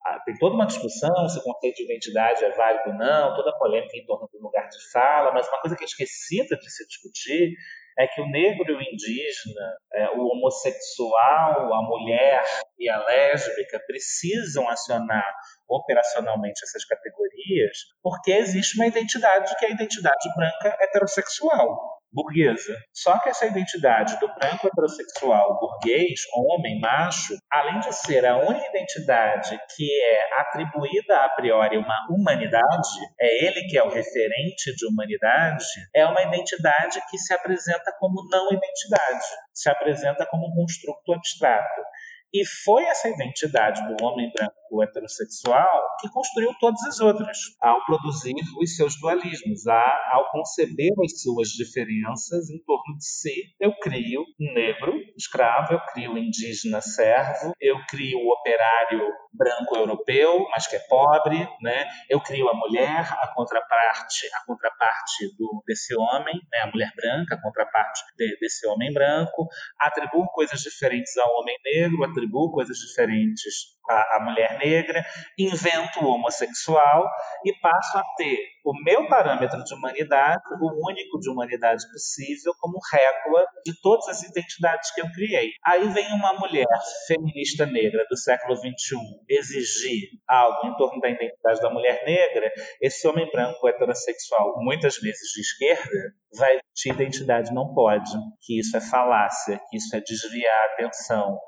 [0.08, 3.50] ah, tem toda uma discussão se o conceito de identidade é válido ou não, toda
[3.50, 6.70] a polêmica em torno do lugar de fala, mas uma coisa que é esquecida de
[6.70, 7.52] se discutir
[7.98, 12.42] é que o negro e o indígena, é, o homossexual, a mulher
[12.78, 15.34] e a lésbica precisam acionar
[15.68, 22.74] operacionalmente essas categorias porque existe uma identidade que é a identidade branca heterossexual burguesa.
[22.92, 28.66] Só que essa identidade do branco heterossexual burguês, homem, macho, além de ser a única
[28.68, 32.88] identidade que é atribuída a priori uma humanidade,
[33.20, 38.26] é ele que é o referente de humanidade, é uma identidade que se apresenta como
[38.30, 41.82] não identidade, se apresenta como um construto abstrato.
[42.32, 48.34] E foi essa identidade do homem branco heterossexual que construiu todas as outras, ao produzir
[48.60, 53.54] os seus dualismos, ao conceber as suas diferenças em torno de si.
[53.58, 59.08] Eu crio negro, escravo, eu crio indígena, servo, eu crio operário
[59.38, 61.86] branco europeu, mas que é pobre, né?
[62.10, 66.58] Eu crio a mulher, a contraparte, a contraparte do, desse homem, né?
[66.64, 69.46] A mulher branca, a contraparte de, desse homem branco,
[69.78, 75.04] atribuo coisas diferentes ao homem negro, atribuo coisas diferentes à, à mulher negra,
[75.38, 77.08] invento o homossexual
[77.44, 82.78] e passo a ter o meu parâmetro de humanidade, o único de humanidade possível, como
[82.92, 85.52] régua de todas as identidades que eu criei.
[85.64, 86.66] Aí vem uma mulher
[87.06, 88.98] feminista negra do século XXI
[89.28, 95.32] exigir algo em torno da identidade da mulher negra, esse homem branco heterossexual, muitas vezes
[95.34, 98.10] de esquerda, vai de identidade não pode,
[98.42, 101.38] que isso é falácia, que isso é desviar a atenção,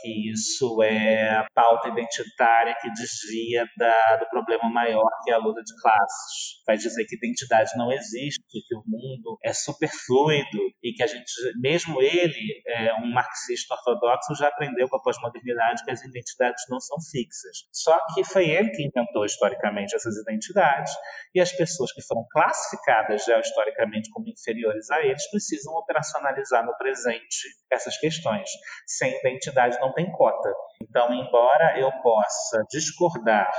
[0.00, 5.62] que isso é pauta identitária que desvia da, do problema maior que é a luta
[5.62, 6.62] de classes.
[6.66, 11.30] Vai dizer que identidade não existe, que o mundo é superfluido e que a gente,
[11.60, 16.80] mesmo ele, é um marxista ortodoxo, já aprendeu com a pós-modernidade que as identidades não
[16.80, 17.68] são fixas.
[17.72, 20.92] Só que foi ele que inventou historicamente essas identidades
[21.34, 26.76] e as pessoas que foram classificadas já historicamente como inferiores a eles precisam operacionalizar no
[26.76, 28.48] presente essas questões.
[28.86, 30.52] Sem identidade não tem cota.
[30.82, 33.50] Então, embora eu possa discordar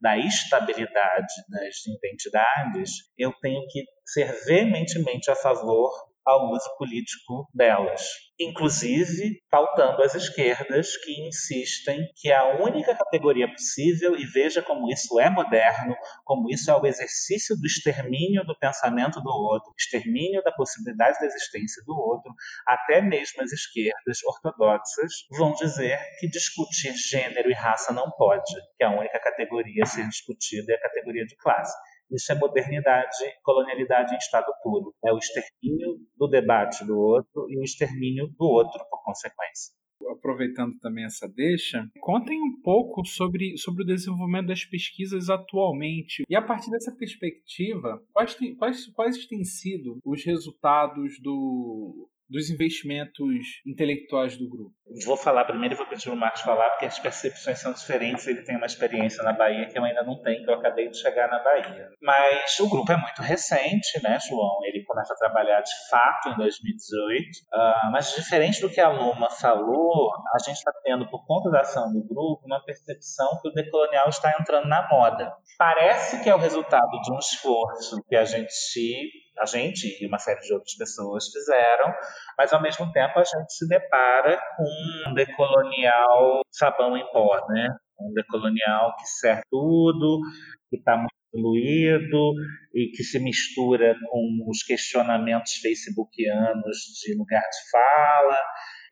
[0.00, 5.90] da estabilidade das identidades, eu tenho que ser veementemente a favor
[6.24, 8.02] ao uso político delas.
[8.38, 15.20] Inclusive, faltando as esquerdas que insistem que a única categoria possível, e veja como isso
[15.20, 20.50] é moderno, como isso é o exercício do extermínio do pensamento do outro, extermínio da
[20.50, 22.32] possibilidade da existência do outro,
[22.66, 28.84] até mesmo as esquerdas ortodoxas vão dizer que discutir gênero e raça não pode, que
[28.84, 31.72] a única categoria a ser discutida é a categoria de classe.
[32.14, 34.94] Isso é modernidade, colonialidade em estado puro.
[35.04, 39.74] É o extermínio do debate do outro e o extermínio do outro, por consequência
[40.10, 46.24] aproveitando também essa deixa, contem um pouco sobre, sobre o desenvolvimento das pesquisas atualmente.
[46.28, 52.50] E a partir dessa perspectiva, quais, tem, quais, quais têm sido os resultados do, dos
[52.50, 54.74] investimentos intelectuais do grupo?
[55.04, 58.26] Vou falar primeiro e vou pedir o Marcos falar, porque as percepções são diferentes.
[58.26, 60.98] Ele tem uma experiência na Bahia que eu ainda não tenho, que eu acabei de
[60.98, 61.90] chegar na Bahia.
[62.00, 64.58] Mas o grupo é muito recente, né, João?
[64.64, 67.24] Ele começa a trabalhar de fato em 2018.
[67.24, 71.50] Uh, ah, mas diferente do que a Luma falou, a gente está tendo, por conta
[71.50, 75.32] da ação do grupo, uma percepção que o decolonial está entrando na moda.
[75.58, 78.52] Parece que é o resultado de um esforço que a gente
[79.38, 81.94] a gente e uma série de outras pessoas fizeram,
[82.38, 87.68] mas ao mesmo tempo a gente se depara com um decolonial sabão em pó, né?
[88.00, 90.20] Um decolonial que serve tudo,
[90.70, 92.32] que está muito diluído
[92.74, 98.38] e que se mistura com os questionamentos facebookianos de lugar de fala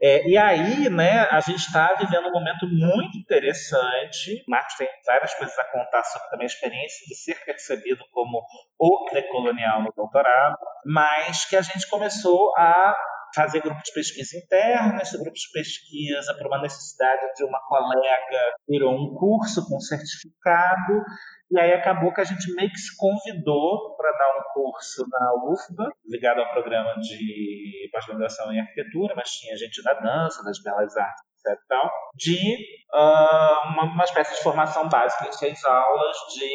[0.03, 4.43] é, e aí, né, a gente está vivendo um momento muito interessante.
[4.49, 8.43] Marcos tem várias coisas a contar sobre também a experiência de ser percebido como
[8.81, 12.97] o decolonial no doutorado, mas que a gente começou a
[13.35, 18.55] fazer grupos de pesquisa interna, esse grupo de pesquisa, por uma necessidade de uma colega,
[18.69, 21.05] virou um curso com certificado,
[21.53, 25.35] e aí acabou que a gente meio que se convidou para dar um curso na
[25.51, 30.97] UFBA, ligado ao programa de pós-graduação em arquitetura, mas tinha gente da dança, das belas
[30.97, 31.61] artes, etc.
[31.69, 32.57] Tal, de
[32.95, 36.49] uh, uma, uma, espécie de formação básica em seis aulas de,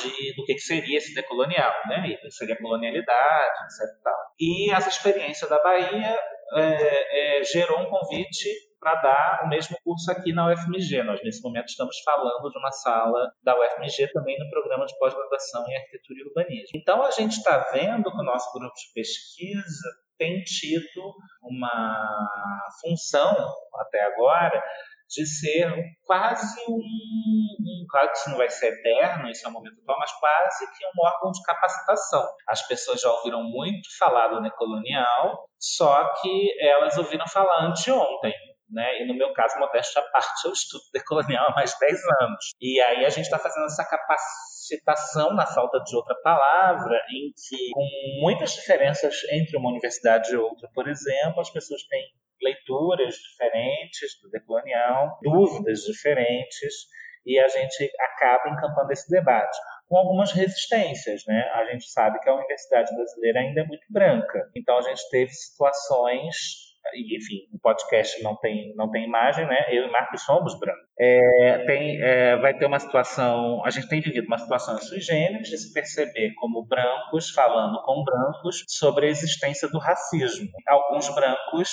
[0.00, 2.06] de do que, que seria esse decolonial, né?
[2.06, 4.00] E seria colonialidade, etc.
[4.04, 4.14] Tal.
[4.38, 6.16] E essa experiência da Bahia
[6.54, 11.02] é, é, gerou um convite para dar o mesmo curso aqui na UFMG.
[11.02, 15.66] Nós, nesse momento, estamos falando de uma sala da UFMG também no programa de pós-graduação
[15.68, 16.70] em arquitetura e urbanismo.
[16.74, 19.88] Então, a gente está vendo que o nosso grupo de pesquisa
[20.18, 23.34] tem tido uma função,
[23.74, 24.62] até agora,
[25.08, 25.72] de ser
[26.04, 29.98] quase um, um, Claro que isso não vai ser eterno, isso é um momento atual,
[29.98, 32.26] mas quase que um órgão de capacitação.
[32.48, 38.34] As pessoas já ouviram muito falar do necolonial, só que elas ouviram falar anteontem.
[38.68, 39.02] Né?
[39.02, 42.44] E no meu caso, modéstia à parte, eu estudo decolonial há mais de 10 anos.
[42.60, 47.70] E aí a gente está fazendo essa capacitação, na falta de outra palavra, em que,
[47.72, 47.88] com
[48.20, 52.02] muitas diferenças entre uma universidade e outra, por exemplo, as pessoas têm
[52.42, 56.86] leituras diferentes do decolonial, dúvidas diferentes,
[57.24, 59.58] e a gente acaba encampando esse debate
[59.88, 61.48] com algumas resistências, né?
[61.54, 65.30] A gente sabe que a universidade brasileira ainda é muito branca, então a gente teve
[65.30, 69.56] situações e, enfim, o podcast não tem, não tem imagem, né?
[69.70, 70.82] Eu e Marcos somos brancos.
[70.98, 75.48] É, tem, é, vai ter uma situação, a gente tem vivido uma situação sui generis
[75.48, 80.48] de se perceber como brancos falando com brancos sobre a existência do racismo.
[80.66, 81.68] Alguns brancos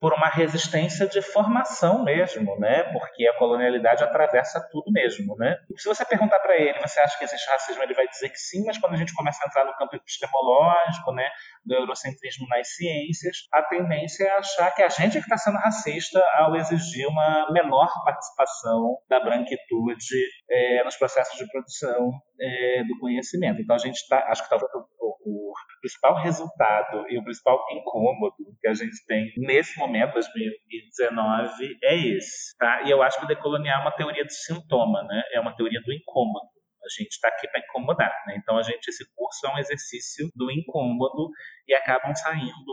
[0.00, 2.82] por uma resistência de formação mesmo, né?
[2.92, 5.56] Porque a colonialidade atravessa tudo mesmo, né?
[5.76, 8.64] Se você perguntar para ele, você acha que existe racismo, ele vai dizer que sim,
[8.66, 11.28] mas quando a gente começa a entrar no campo epistemológico, né,
[11.64, 16.22] do eurocentrismo nas ciências, a tendência é achar que a gente que está sendo racista
[16.34, 20.16] ao exigir uma menor participação da branquitude
[20.50, 23.60] é, nos processos de produção é, do conhecimento.
[23.60, 28.34] Então a gente está, acho que talvez o, o, principal resultado e o principal incômodo
[28.60, 32.56] que a gente tem nesse momento, 2019, é esse.
[32.58, 32.82] Tá?
[32.82, 35.22] E eu acho que o decolonial é uma teoria do sintoma, né?
[35.32, 36.55] é uma teoria do incômodo.
[36.86, 38.36] A gente está aqui para incomodar, né?
[38.36, 41.30] Então a gente esse curso é um exercício do incômodo
[41.66, 42.72] e acabam saindo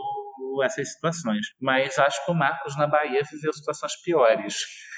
[0.62, 1.46] essas situações.
[1.60, 4.54] Mas acho que o Marcos na Bahia viveu situações piores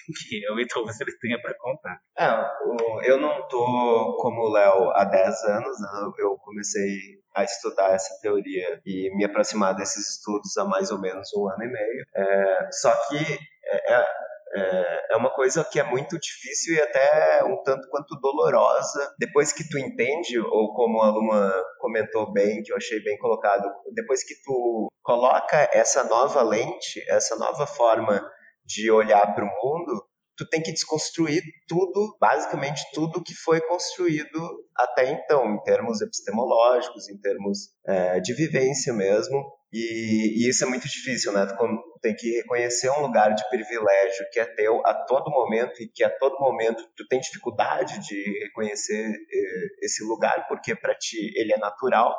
[0.29, 1.99] que eu, então você tenha para contar.
[2.19, 5.89] É, eu não tô como o Léo há 10 anos, né?
[6.19, 6.97] eu comecei
[7.35, 11.65] a estudar essa teoria e me aproximar desses estudos há mais ou menos um ano
[11.65, 12.07] e meio.
[12.15, 13.39] É, só que
[13.69, 14.07] é,
[14.55, 19.15] é é, uma coisa que é muito difícil e até um tanto quanto dolorosa.
[19.19, 23.69] Depois que tu entende, ou como a Luma comentou bem, que eu achei bem colocado,
[23.95, 28.23] depois que tu coloca essa nova lente, essa nova forma
[28.65, 30.05] de olhar para o mundo,
[30.37, 37.09] tu tem que desconstruir tudo, basicamente tudo que foi construído até então, em termos epistemológicos,
[37.09, 39.43] em termos é, de vivência mesmo.
[39.73, 41.45] E, e, isso é muito difícil, né?
[41.47, 41.55] Tu
[42.01, 46.05] tem que reconhecer um lugar de privilégio que é teu a todo momento e que
[46.05, 51.53] a todo momento tu tem dificuldade de reconhecer eh, esse lugar porque para ti ele
[51.53, 52.17] é natural.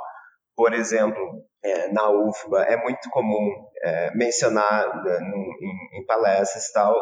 [0.56, 3.50] Por exemplo, é, na UFBA é muito comum
[3.84, 6.96] é, mencionar né, em, em palestras e tal,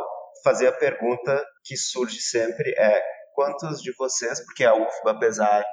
[0.45, 3.01] fazer a pergunta que surge sempre é
[3.33, 5.65] quantos de vocês, porque a UFBA, apesar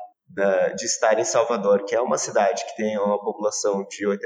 [0.76, 4.16] de estar em Salvador, que é uma cidade que tem uma população de 80%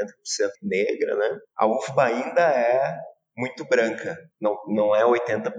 [0.63, 1.39] negra, né?
[1.57, 2.97] A UFBA ainda é
[3.37, 4.16] muito branca.
[4.41, 5.53] Não, não é 80%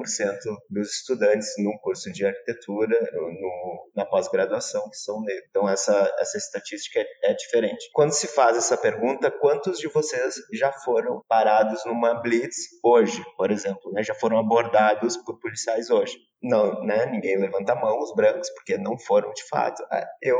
[0.69, 5.47] dos estudantes num curso de arquitetura, no, na pós-graduação, que são negros.
[5.49, 7.89] Então, essa, essa estatística é, é diferente.
[7.93, 13.51] Quando se faz essa pergunta, quantos de vocês já foram parados numa blitz hoje, por
[13.51, 13.91] exemplo?
[13.91, 14.03] Né?
[14.03, 16.17] Já foram abordados por policiais hoje?
[16.41, 17.05] Não, né?
[17.05, 19.83] Ninguém levanta a mão, os brancos, porque não foram de fato.
[19.91, 20.39] Ah, eu,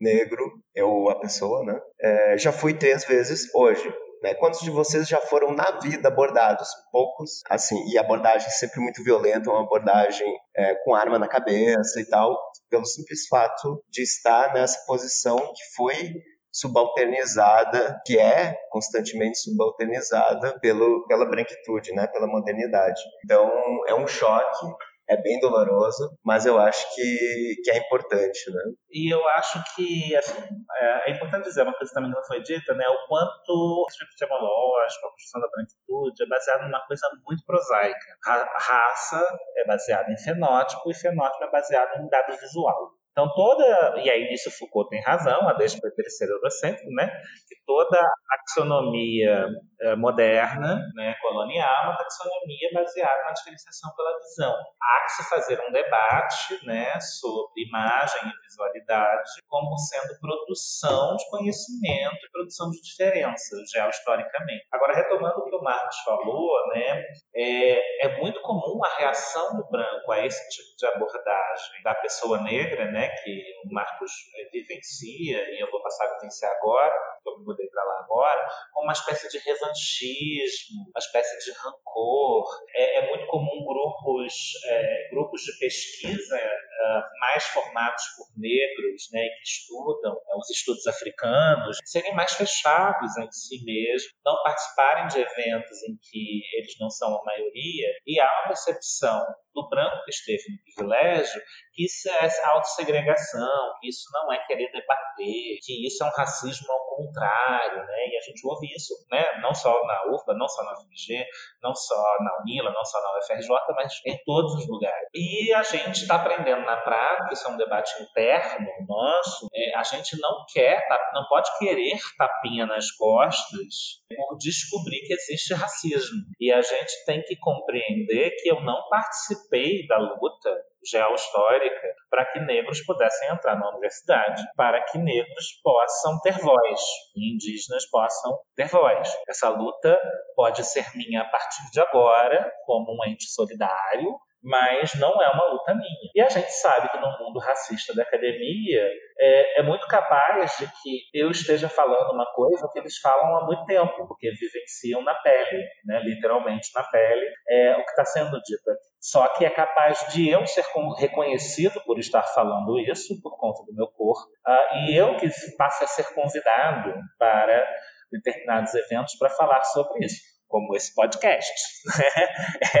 [0.00, 1.80] negro, eu, a pessoa, né?
[2.00, 3.92] É, já fui três vezes hoje.
[4.24, 4.32] Né?
[4.32, 6.66] Quantos de vocês já foram na vida abordados?
[6.90, 12.06] Poucos, assim, e abordagem sempre muito violenta, uma abordagem é, com arma na cabeça e
[12.06, 12.34] tal,
[12.70, 16.14] pelo simples fato de estar nessa posição que foi
[16.50, 23.02] subalternizada, que é constantemente subalternizada pelo, pela branquitude, né, pela modernidade.
[23.24, 23.50] Então,
[23.86, 24.66] é um choque
[25.08, 28.62] é bem doloroso, mas eu acho que, que é importante, né?
[28.90, 30.40] E eu acho que, assim,
[30.76, 32.84] é, é importante dizer uma coisa que também não foi dita, né?
[32.88, 38.16] O quanto o aspecto etimológico, a construção da branquitude é baseado numa coisa muito prosaica.
[38.24, 42.92] Raça é baseada em fenótipo e fenótipo é baseado em dado visual.
[43.14, 45.64] Então, toda, e aí nisso Foucault tem razão, a para
[46.08, 47.06] ser eurocêntrico, né?
[47.46, 49.46] Que toda taxonomia
[49.80, 54.54] eh, moderna, né, colonial, uma taxonomia baseada na diferenciação pela visão.
[54.82, 61.28] Há que se fazer um debate né, sobre imagem e visualidade como sendo produção de
[61.30, 64.66] conhecimento e produção de diferenças, geohistoricamente.
[64.72, 67.02] Agora, retomando o que o Marcos falou, né,
[67.34, 72.40] é, é muito comum a reação do branco a esse tipo de abordagem da pessoa
[72.42, 76.94] negra, né, que o Marcos eh, vivencia, e eu vou passar a vivenciar agora,
[77.26, 82.44] eu me mudei para lá agora, como uma espécie de revanchismo, uma espécie de rancor.
[82.74, 84.34] É, é muito comum grupos,
[84.66, 90.86] é, grupos de pesquisa uh, mais formados por negros, né, que estudam uh, os estudos
[90.86, 96.90] africanos, serem mais fechados em si mesmos, não participarem de eventos em que eles não
[96.90, 101.40] são a maioria, e há uma percepção do branco que esteve no privilégio
[101.72, 106.66] que isso é autossegregação, que isso não é querer debater, que isso é um racismo
[106.94, 108.08] contrário, né?
[108.08, 109.40] E a gente ouve isso, né?
[109.40, 111.24] Não só na UFBA, não só na UFG,
[111.64, 115.08] não só na UNILA, não só na UFRJ, mas em todos os lugares.
[115.14, 119.82] E a gente está aprendendo na prática, isso é um debate interno nosso, é, a
[119.82, 126.20] gente não quer, tá, não pode querer tapinha nas costas por descobrir que existe racismo.
[126.38, 130.54] E a gente tem que compreender que eu não participei da luta
[130.86, 136.80] geohistórica para que negros pudessem entrar na universidade, para que negros possam ter voz
[137.16, 139.08] e indígenas possam ter voz.
[139.28, 139.98] Essa luta
[140.36, 145.46] pode ser minha a partir de agora, como um ente solidário, mas não é uma
[145.46, 146.10] luta minha.
[146.14, 150.66] E a gente sabe que no mundo racista da academia é, é, muito capaz de
[150.66, 155.14] que eu esteja falando uma coisa que eles falam há muito tempo, porque vivenciam na
[155.14, 158.84] pele, né, literalmente na pele, é o que está sendo dito aqui.
[159.00, 160.64] Só que é capaz de eu ser
[160.98, 165.84] reconhecido por estar falando isso, por conta do meu corpo, uh, e eu que passe
[165.84, 167.66] a ser convidado para
[168.12, 171.50] determinados eventos para falar sobre isso como esse podcast.
[171.98, 172.04] Né?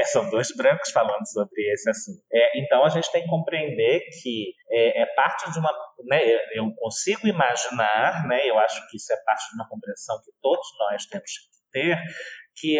[0.00, 2.22] É, são dois brancos falando sobre esse assunto.
[2.32, 5.72] É, então a gente tem que compreender que é, é parte de uma.
[6.04, 6.20] Né,
[6.54, 10.66] eu consigo imaginar, né, eu acho que isso é parte de uma compreensão que todos
[10.78, 11.98] nós temos que ter,
[12.56, 12.78] que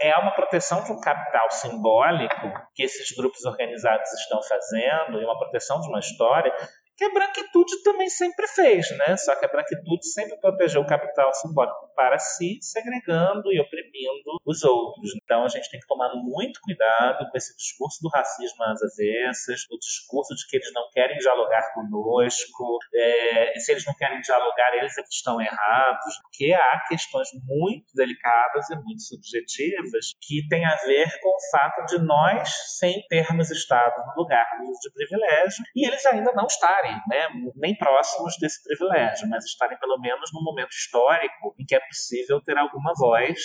[0.00, 5.38] é uma proteção de um capital simbólico que esses grupos organizados estão fazendo, e uma
[5.38, 6.52] proteção de uma história
[6.96, 9.16] que a branquitude também sempre fez, né?
[9.16, 14.64] Só que a branquitude sempre protegeu o capital simbólico para si, segregando e oprimindo os
[14.64, 15.12] outros.
[15.22, 19.66] Então a gente tem que tomar muito cuidado com esse discurso do racismo às avessas,
[19.70, 24.20] o discurso de que eles não querem dialogar conosco, é, e se eles não querem
[24.20, 30.46] dialogar, eles é que estão errados, porque há questões muito delicadas e muito subjetivas que
[30.48, 34.46] têm a ver com o fato de nós, sem termos estado no lugar
[34.80, 39.78] de privilégio, e eles ainda não estarem estarem né, nem próximos desse privilégio, mas estarem
[39.78, 43.38] pelo menos num momento histórico em que é possível ter alguma voz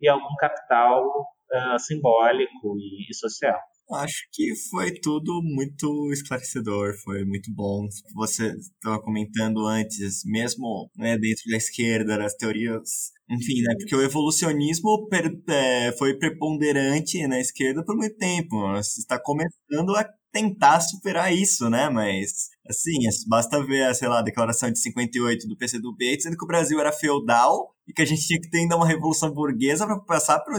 [0.00, 3.58] e algum capital uh, simbólico e, e social.
[3.94, 7.86] Acho que foi tudo muito esclarecedor, foi muito bom.
[8.14, 14.02] Você estava comentando antes, mesmo né, dentro da esquerda, das teorias, enfim, né, porque o
[14.02, 18.56] evolucionismo per, é, foi preponderante na esquerda por muito tempo.
[18.72, 21.88] Você está começando a tentar superar isso, né?
[21.88, 26.48] Mas, assim, basta ver, sei lá, a declaração de 58 do PCdoB, dizendo que o
[26.48, 29.98] Brasil era feudal e que a gente tinha que ter ainda uma revolução burguesa para
[30.00, 30.54] passar por,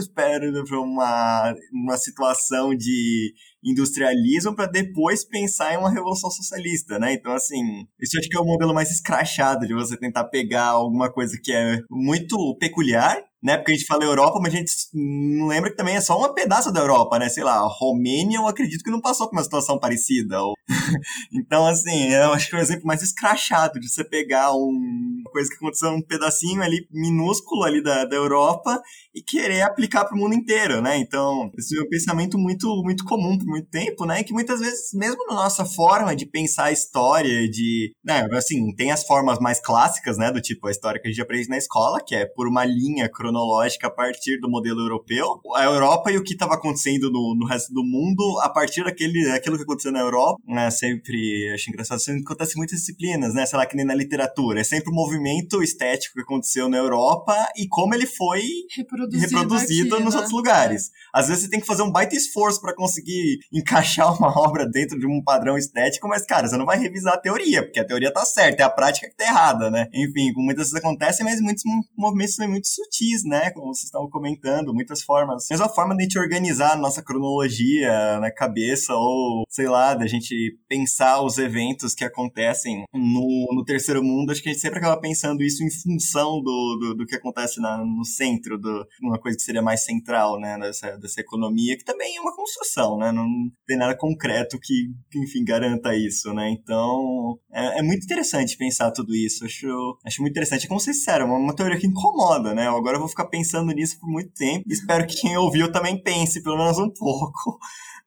[0.68, 7.14] por uma, uma situação de industrialismo para depois pensar em uma revolução socialista, né?
[7.14, 11.10] Então, assim, isso acho que é o modelo mais escrachado de você tentar pegar alguma
[11.10, 13.58] coisa que é muito peculiar né?
[13.58, 16.32] Porque a gente fala Europa, mas a gente não lembra que também é só um
[16.32, 17.28] pedaço da Europa, né?
[17.28, 20.38] Sei lá, a Romênia eu acredito que não passou por uma situação parecida.
[21.30, 25.20] então, assim, eu acho que é o exemplo mais escrachado de você pegar um...
[25.20, 28.80] uma coisa que aconteceu num pedacinho ali minúsculo ali da, da Europa
[29.14, 30.98] e querer aplicar para o mundo inteiro, né?
[30.98, 34.24] Então, esse é um pensamento muito, muito comum por muito tempo, né?
[34.24, 37.92] Que muitas vezes, mesmo na nossa forma de pensar a história, de.
[38.04, 40.32] Né, assim, tem as formas mais clássicas, né?
[40.32, 43.08] Do tipo a história que a gente aprende na escola, que é por uma linha
[43.08, 45.40] cronológica a partir do modelo europeu.
[45.54, 49.28] A Europa e o que estava acontecendo no, no resto do mundo a partir daquele,
[49.28, 50.70] daquilo que aconteceu na Europa, né?
[50.72, 53.46] Sempre acho engraçado, sempre acontece muitas disciplinas, né?
[53.46, 54.60] Sei lá, que nem na literatura.
[54.60, 58.42] É sempre o movimento estético que aconteceu na Europa e como ele foi
[58.76, 60.20] reproduzido, reproduzido aqui, nos né?
[60.20, 60.90] outros lugares.
[61.12, 64.98] Às vezes você tem que fazer um baita esforço para conseguir encaixar uma obra dentro
[64.98, 68.12] de um padrão estético, mas, cara, você não vai revisar a teoria, porque a teoria
[68.12, 69.88] tá certa, é a prática que tá errada, né?
[69.92, 71.62] Enfim, muitas vezes acontece, mas muitos
[71.96, 73.50] movimentos são muito sutis, né?
[73.50, 75.46] Como vocês estavam comentando, muitas formas.
[75.50, 80.06] Mesma forma de a gente organizar a nossa cronologia na cabeça, ou, sei lá, da
[80.06, 84.78] gente pensar os eventos que acontecem no, no terceiro mundo, acho que a gente sempre
[84.78, 89.18] acaba pensando isso em função do, do, do que acontece na, no centro do, uma
[89.18, 93.12] coisa que seria mais central, né, dessa, dessa economia, que também é uma construção, né,
[93.12, 93.26] não
[93.66, 99.14] tem nada concreto que, enfim, garanta isso, né, então é, é, muito interessante pensar tudo
[99.14, 102.96] isso, acho, acho muito interessante, como vocês disseram, uma, uma teoria que incomoda, né, agora
[102.96, 106.58] eu vou ficar pensando nisso por muito tempo, espero que quem ouviu também pense, pelo
[106.58, 107.58] menos um pouco.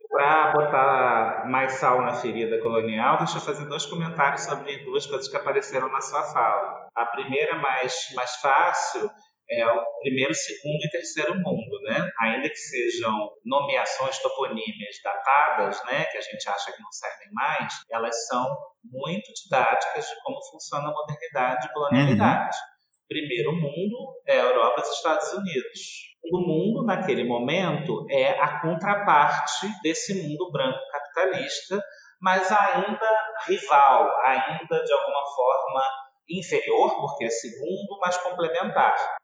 [0.10, 5.28] Para botar mais sal na ferida colonial, deixa eu fazer dois comentários sobre duas coisas
[5.28, 6.88] que apareceram na sua fala.
[6.96, 9.12] A primeira, mais, mais fácil,
[9.50, 12.10] é o primeiro, segundo e terceiro mundo, né?
[12.22, 17.74] Ainda que sejam nomeações toponímias datadas, né, que a gente acha que não servem mais,
[17.90, 18.46] elas são
[18.84, 22.58] muito didáticas de como funciona a modernidade e colonialidade.
[22.58, 22.78] Uhum.
[23.08, 26.08] Primeiro mundo é a Europa e os Estados Unidos.
[26.30, 31.82] O mundo, naquele momento, é a contraparte desse mundo branco capitalista,
[32.22, 35.84] mas ainda rival, ainda de alguma forma
[36.30, 39.17] inferior, porque é segundo, mas complementar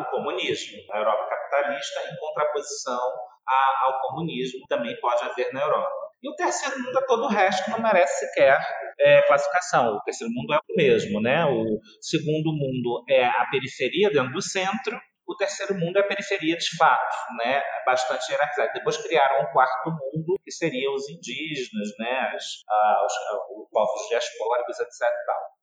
[0.00, 0.78] o comunismo.
[0.92, 3.00] A Europa capitalista, em contraposição
[3.46, 6.04] a, ao comunismo, também pode haver na Europa.
[6.22, 8.58] E o terceiro mundo é todo o resto que não merece sequer
[8.98, 9.96] é, classificação.
[9.96, 11.44] O terceiro mundo é o mesmo, né?
[11.44, 14.98] O segundo mundo é a periferia dentro do centro.
[15.26, 17.62] O terceiro mundo é a periferia de fato, né?
[17.84, 18.72] Bastante hierarquizado.
[18.72, 22.32] Depois criaram um quarto mundo, que seriam os indígenas, né?
[22.34, 23.12] As, os,
[23.58, 25.10] os povos diaspóricos, etc.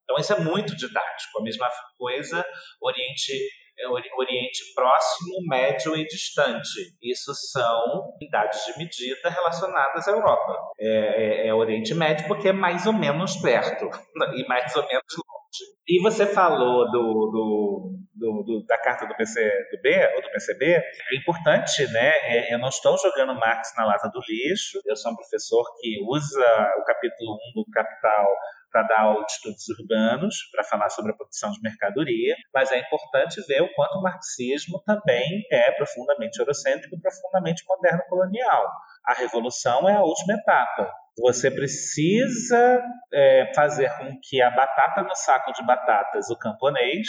[0.04, 1.40] Então, isso é muito didático.
[1.40, 2.46] A mesma coisa,
[2.82, 6.96] Oriente é Oriente Próximo, Médio e Distante.
[7.02, 10.58] Isso são unidades de medida relacionadas à Europa.
[10.80, 13.90] É, é, é Oriente Médio porque é mais ou menos perto
[14.36, 15.41] e mais ou menos longe.
[15.88, 21.16] E você falou do, do, do, do, da carta do PCB, ou do PCB, é
[21.16, 22.12] importante, né?
[22.24, 25.99] É, eu não estou jogando Marx na lata do lixo, eu sou um professor que
[26.08, 28.28] usa o capítulo 1 do Capital
[28.72, 32.80] para dar aula de estudos urbanos, para falar sobre a produção de mercadoria, mas é
[32.80, 38.72] importante ver o quanto o marxismo também é profundamente eurocêntrico e profundamente moderno colonial.
[39.06, 40.89] A revolução é a última etapa.
[41.20, 42.82] Você precisa
[43.14, 47.07] é, fazer com que a batata no saco de batatas, o camponês,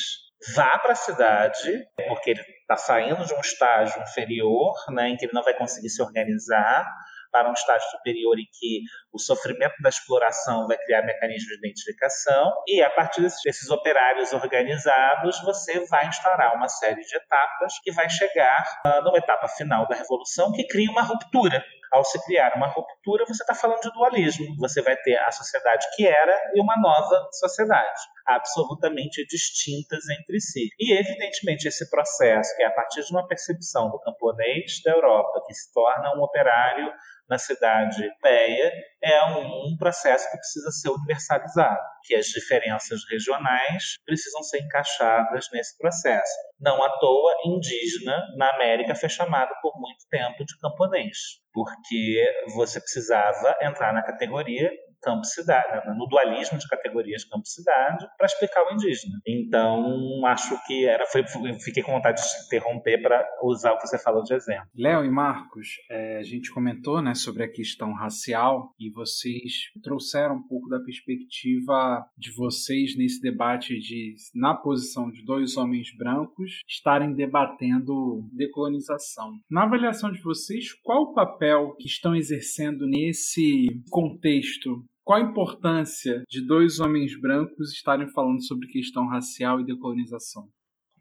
[0.55, 5.26] vá para a cidade, porque ele está saindo de um estágio inferior, né, em que
[5.26, 6.84] ele não vai conseguir se organizar,
[7.30, 8.82] para um estágio superior em que
[9.12, 15.40] o sofrimento da exploração vai criar mecanismos de identificação e a partir desses operários organizados
[15.42, 19.96] você vai instaurar uma série de etapas que vai chegar uh, numa etapa final da
[19.96, 24.56] revolução que cria uma ruptura ao se criar uma ruptura, você está falando de dualismo.
[24.58, 30.70] Você vai ter a sociedade que era e uma nova sociedade, absolutamente distintas entre si.
[30.80, 35.44] E, evidentemente, esse processo, que é a partir de uma percepção do camponês da Europa,
[35.46, 36.90] que se torna um operário
[37.33, 38.70] na cidade europeia,
[39.03, 45.78] é um, processo que precisa ser universalizado, que as diferenças regionais precisam ser encaixadas nesse
[45.78, 46.30] processo.
[46.62, 51.18] Não à toa, indígena na América foi chamado por muito tempo de camponês,
[51.52, 54.70] porque você precisava entrar na categoria
[55.02, 59.18] campo-cidade, né, no dualismo de categorias campo-cidade, para explicar o indígena.
[59.26, 61.24] Então, acho que era, foi,
[61.60, 64.68] fiquei com vontade de interromper para usar o que você falou de exemplo.
[64.76, 69.52] Léo e Marcos, é, a gente comentou né, sobre a questão racial e vocês
[69.82, 75.88] trouxeram um pouco da perspectiva de vocês nesse debate de, na posição de dois homens
[75.96, 79.32] brancos, estarem debatendo decolonização.
[79.50, 86.22] Na avaliação de vocês, qual o papel que estão exercendo nesse contexto qual a importância
[86.28, 90.44] de dois homens brancos estarem falando sobre questão racial e decolonização?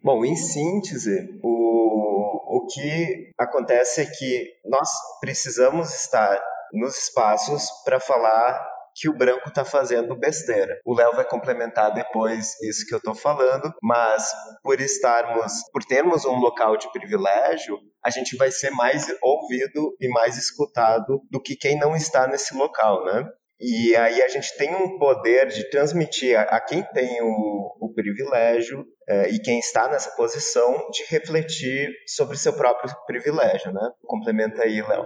[0.03, 4.89] Bom, em síntese, o, o que acontece é que nós
[5.19, 6.41] precisamos estar
[6.73, 10.79] nos espaços para falar que o branco está fazendo besteira.
[10.85, 14.31] O Léo vai complementar depois isso que eu estou falando, mas
[14.63, 20.07] por estarmos, por termos um local de privilégio, a gente vai ser mais ouvido e
[20.09, 23.25] mais escutado do que quem não está nesse local, né?
[23.63, 27.93] E aí a gente tem um poder de transmitir a, a quem tem o, o
[27.93, 33.91] privilégio é, e quem está nessa posição de refletir sobre seu próprio privilégio, né?
[34.07, 35.05] Complementa aí, Léo.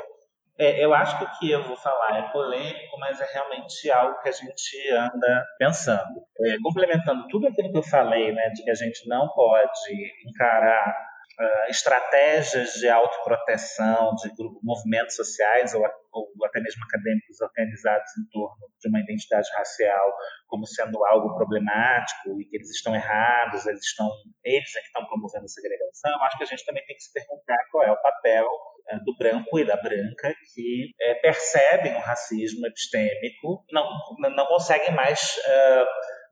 [0.58, 4.22] É, eu acho que o que eu vou falar é polêmico, mas é realmente algo
[4.22, 6.22] que a gente anda pensando.
[6.40, 10.96] É, complementando tudo aquilo que eu falei, né, de que a gente não pode encarar
[11.40, 15.84] uh, estratégias de autoproteção de grupos, movimentos sociais ou,
[16.14, 20.14] ou, até mesmo acadêmicos organizados em torno de uma identidade racial
[20.48, 24.10] como sendo algo problemático e que eles estão errados, eles estão
[24.44, 26.24] eles é que estão promovendo a segregação.
[26.24, 28.48] Acho que a gente também tem que se perguntar qual é o papel
[29.06, 33.90] do branco e da branca que é, percebem o racismo epistêmico, não,
[34.36, 35.86] não conseguem mais uh,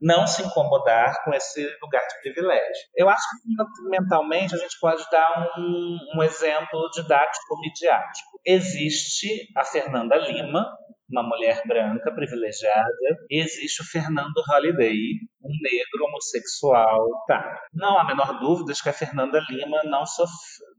[0.04, 2.84] não se incomodar com esse lugar de privilégio.
[2.96, 8.40] Eu acho que mentalmente a gente pode dar um, um exemplo didático midiático.
[8.46, 10.70] Existe a Fernanda Lima,
[11.10, 12.90] uma mulher branca privilegiada,
[13.30, 14.98] e existe o Fernando Holliday,
[15.42, 17.08] um negro homossexual.
[17.28, 17.62] Tá.
[17.74, 20.32] Não há menor dúvida de que a Fernanda Lima não, sof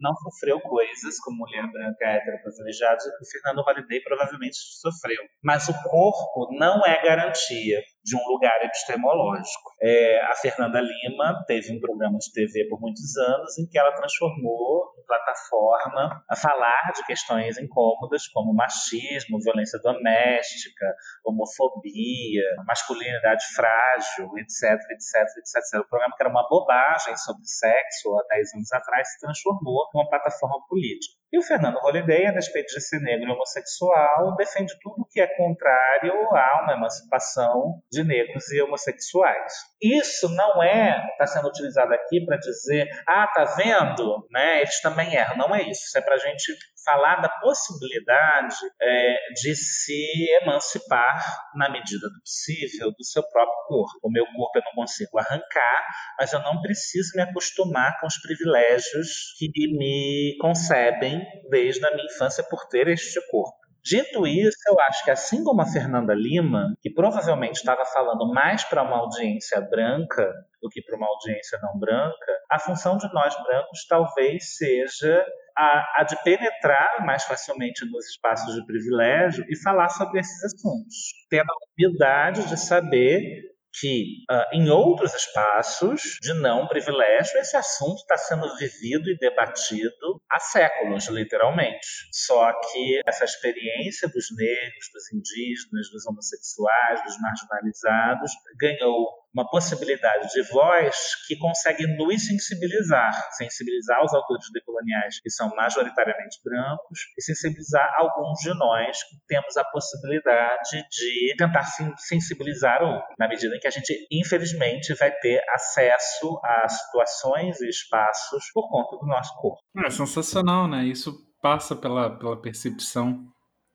[0.04, 5.22] não sofreu coisas como mulher branca hétero privilegiada o Fernando Holliday provavelmente sofreu.
[5.42, 9.72] Mas o corpo não é garantia de um lugar epistemológico.
[9.80, 13.92] É, a Fernanda Lima teve um programa de TV por muitos anos em que ela
[13.92, 20.94] transformou em plataforma a falar de questões incômodas como machismo, violência doméstica,
[21.24, 25.80] homofobia, masculinidade frágil, etc, etc, etc.
[25.80, 29.98] O programa que era uma bobagem sobre sexo há 10 anos atrás se transformou em
[29.98, 31.14] uma plataforma política.
[31.34, 35.26] E o Fernando Holliday, a despeito de ser negro e homossexual, defende tudo que é
[35.36, 39.52] contrário a uma emancipação de negros e homossexuais.
[39.82, 44.58] Isso não é, está sendo utilizado aqui para dizer, ah, tá vendo, né?
[44.58, 45.36] Eles também erram.
[45.36, 45.82] Não é isso.
[45.86, 52.20] Isso é para a gente falar da possibilidade é, de se emancipar na medida do
[52.20, 53.98] possível do seu próprio corpo.
[54.04, 55.86] O meu corpo eu não consigo arrancar,
[56.18, 62.06] mas eu não preciso me acostumar com os privilégios que me concebem desde a minha
[62.06, 63.64] infância por ter este corpo.
[63.84, 68.64] Dito isso, eu acho que assim como a Fernanda Lima, que provavelmente estava falando mais
[68.64, 73.34] para uma audiência branca do que para uma audiência não branca, a função de nós
[73.42, 75.22] brancos talvez seja
[75.54, 81.12] a, a, de penetrar mais facilmente nos espaços de privilégio e falar sobre esses assuntos,
[81.28, 87.98] tendo a humildade de saber que uh, em outros espaços de não privilégio esse assunto
[87.98, 91.86] está sendo vivido e debatido há séculos, literalmente.
[92.12, 100.28] Só que essa experiência dos negros, dos indígenas, dos homossexuais, dos marginalizados ganhou uma possibilidade
[100.32, 107.22] de voz que consegue nos sensibilizar, sensibilizar os autores decoloniais que são majoritariamente brancos e
[107.22, 111.64] sensibilizar alguns de nós que temos a possibilidade de tentar
[111.98, 117.68] sensibilizar o na medida em que a gente, infelizmente, vai ter acesso a situações e
[117.68, 119.58] espaços por conta do nosso corpo.
[119.84, 120.84] É sensacional, né?
[120.84, 121.12] Isso
[121.42, 123.26] passa pela, pela percepção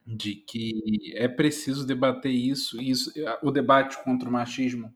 [0.07, 0.72] de que
[1.16, 3.12] é preciso debater isso, isso
[3.43, 4.91] o debate contra o machismo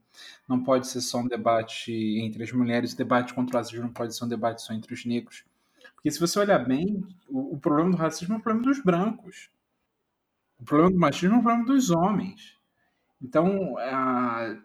[0.47, 3.93] não pode ser só um debate entre as mulheres, o debate contra o racismo não
[3.93, 5.43] pode ser um debate só entre os negros.
[5.95, 9.49] Porque se você olhar bem, o, o problema do racismo é o problema dos brancos.
[10.59, 12.57] O problema do machismo é o problema dos homens.
[13.21, 13.79] Então,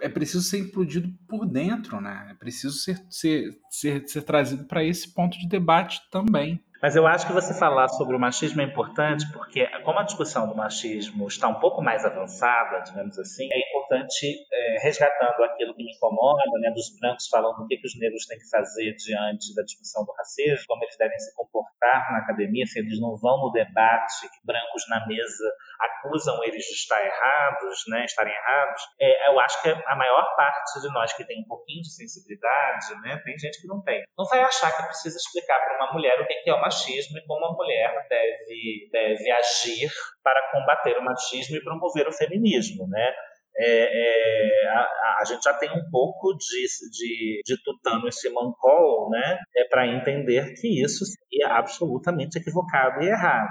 [0.01, 2.29] é, preciso ser implodido por dentro, né?
[2.31, 6.61] É preciso ser, ser, ser, ser trazido para esse ponto de debate também.
[6.83, 10.49] Mas eu acho que você falar sobre o machismo é importante porque, como a discussão
[10.49, 15.85] do machismo está um pouco mais avançada, digamos assim, é importante, é, resgatando aquilo que
[15.85, 19.55] me incomoda, né, dos brancos falando o que, que os negros têm que fazer diante
[19.55, 23.39] da discussão do racismo, como eles devem se comportar na academia, se eles não vão
[23.39, 25.45] no debate, que brancos na mesa
[25.81, 28.83] acusam eles de estar errados, né, estarem errados.
[29.01, 32.95] É, eu acho que a maior parte de nós que tem um pouquinho de sensibilidade,
[33.03, 36.21] né, tem gente que não tem, não vai achar que precisa explicar para uma mulher
[36.21, 39.91] o que é o machismo e como a mulher deve, deve agir
[40.23, 43.13] para combater o machismo e promover o feminismo, né?
[43.61, 49.11] É, é, a, a, gente já tem um pouco de, de, de tutano e simancol,
[49.11, 53.49] né, é, para entender que isso seria absolutamente equivocado e errado.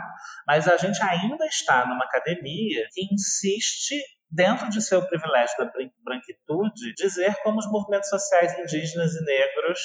[0.48, 3.96] Mas a gente ainda está numa academia que insiste
[4.32, 5.72] dentro de seu privilégio da
[6.04, 9.80] branquitude, dizer como os movimentos sociais indígenas e negros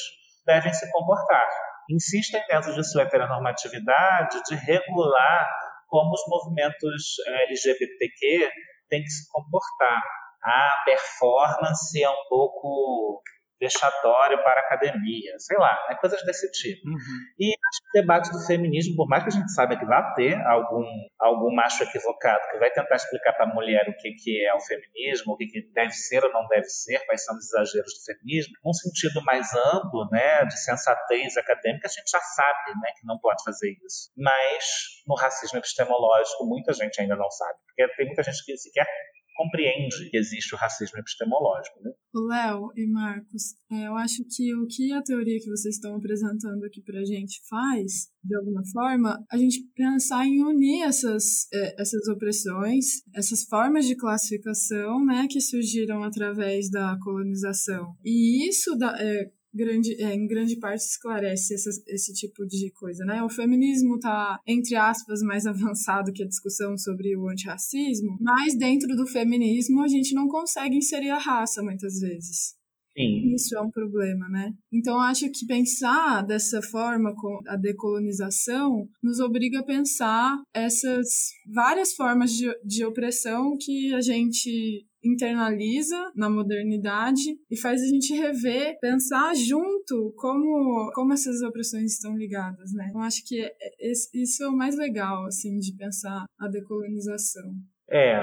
[0.47, 1.49] devem se comportar.
[1.91, 5.49] Insistem dentro de sua heteronormatividade de regular
[5.89, 8.51] como os movimentos eh, LGBTQ
[8.93, 10.03] têm que se comportar.
[10.45, 13.23] A performance é um pouco
[13.63, 16.89] vexatório para a academia, sei lá, né, coisas desse tipo.
[16.89, 17.19] Uhum.
[17.39, 20.03] E acho que o debate do feminismo, por mais que a gente saiba que vai
[20.15, 20.85] ter algum,
[21.21, 24.61] algum macho equivocado que vai tentar explicar para a mulher o que, que é o
[24.61, 28.05] feminismo, o que, que deve ser ou não deve ser, quais são os exageros do
[28.05, 33.07] feminismo, num sentido mais amplo, né, de sensatez acadêmica, a gente já sabe né, que
[33.07, 34.11] não pode fazer isso.
[34.17, 34.65] Mas
[35.07, 38.87] no racismo epistemológico, muita gente ainda não sabe, porque tem muita gente que sequer
[39.35, 41.83] compreende que existe o racismo epistemológico.
[41.83, 41.93] Né?
[42.15, 46.65] Léo e Marcos, é, eu acho que o que a teoria que vocês estão apresentando
[46.65, 51.81] aqui para a gente faz, de alguma forma, a gente pensar em unir essas, é,
[51.81, 57.95] essas opressões, essas formas de classificação né, que surgiram através da colonização.
[58.05, 63.05] E isso da, é, grande, é, em grande parte esclarece essa, esse tipo de coisa,
[63.05, 63.23] né?
[63.23, 68.97] O feminismo está entre aspas, mais avançado que a discussão sobre o antirracismo, mas dentro
[68.97, 72.55] do feminismo a gente não consegue inserir a raça muitas vezes.
[72.97, 73.35] Sim.
[73.35, 74.53] Isso é um problema, né?
[74.71, 81.95] Então, acho que pensar dessa forma com a decolonização nos obriga a pensar essas várias
[81.95, 88.79] formas de, de opressão que a gente internaliza na modernidade e faz a gente rever,
[88.81, 92.91] pensar junto como, como essas opressões estão ligadas, né?
[92.95, 97.53] Eu acho que é, é, isso é o mais legal, assim, de pensar a decolonização.
[97.89, 98.15] É,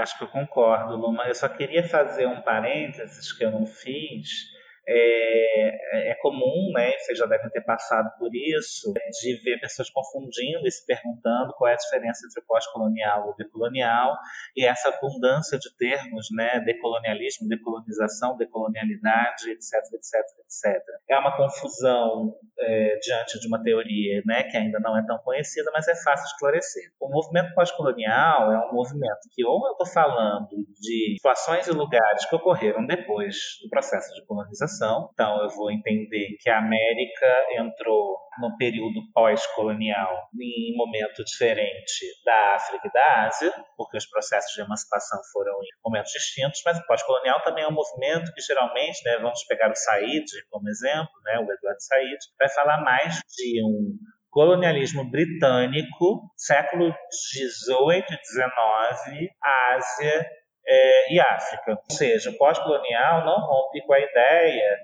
[0.00, 1.28] acho que eu concordo, Luma.
[1.28, 4.51] Eu só queria fazer um parênteses que eu não fiz,
[4.86, 10.66] é, é, comum, né, vocês já devem ter passado por isso, de ver pessoas confundindo
[10.66, 14.16] e se perguntando qual é a diferença entre pós-colonial ou decolonial,
[14.56, 20.82] e essa abundância de termos, né, decolonialismo, decolonização, decolonialidade, etc, etc, etc.
[21.08, 25.70] É uma confusão é, diante de uma teoria né, que ainda não é tão conhecida,
[25.72, 26.90] mas é fácil esclarecer.
[27.00, 30.48] O movimento pós-colonial é um movimento que ou eu estou falando
[30.80, 34.71] de situações e lugares que ocorreram depois do processo de colonização,
[35.12, 42.54] Então, eu vou entender que a América entrou no período pós-colonial em momento diferente da
[42.54, 46.86] África e da Ásia, porque os processos de emancipação foram em momentos distintos, mas o
[46.86, 51.38] pós-colonial também é um movimento que geralmente, né, vamos pegar o Said como exemplo, né,
[51.38, 53.98] o Eduardo Said, vai falar mais de um
[54.30, 56.94] colonialismo britânico, século
[57.34, 59.30] 18 e 19,
[59.74, 60.26] Ásia
[60.66, 61.72] é, e África.
[61.72, 64.78] Ou seja, o pós-colonial não rompe com a ideia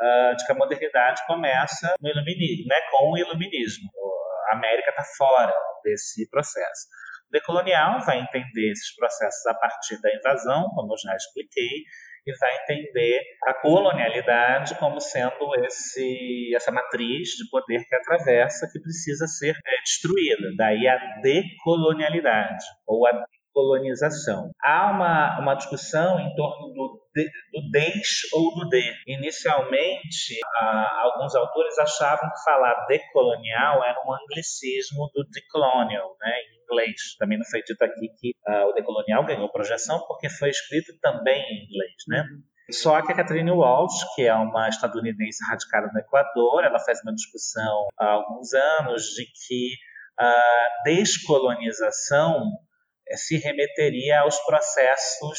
[0.00, 3.88] uh, de que a modernidade começa no iluminismo, né, com o iluminismo.
[4.50, 5.54] A América está fora
[5.84, 6.88] desse processo.
[7.28, 11.84] O decolonial vai entender esses processos a partir da invasão, como eu já expliquei,
[12.26, 18.80] e vai entender a colonialidade como sendo esse, essa matriz de poder que atravessa, que
[18.80, 20.50] precisa ser é, destruída.
[20.56, 24.50] Daí a decolonialidade, ou a colonização.
[24.62, 28.82] Há uma, uma discussão em torno do, de, do des ou do de.
[29.06, 36.62] Inicialmente, ah, alguns autores achavam que falar decolonial era um anglicismo do decolonial, né, em
[36.64, 37.16] inglês.
[37.18, 41.42] Também não foi dito aqui que ah, o decolonial ganhou projeção porque foi escrito também
[41.42, 42.24] em inglês, né?
[42.72, 47.12] Só que a Catherine Walsh, que é uma estadunidense radicada no Equador, ela faz uma
[47.12, 49.74] discussão há alguns anos de que
[50.16, 52.69] a descolonização é,
[53.16, 55.38] se remeteria aos processos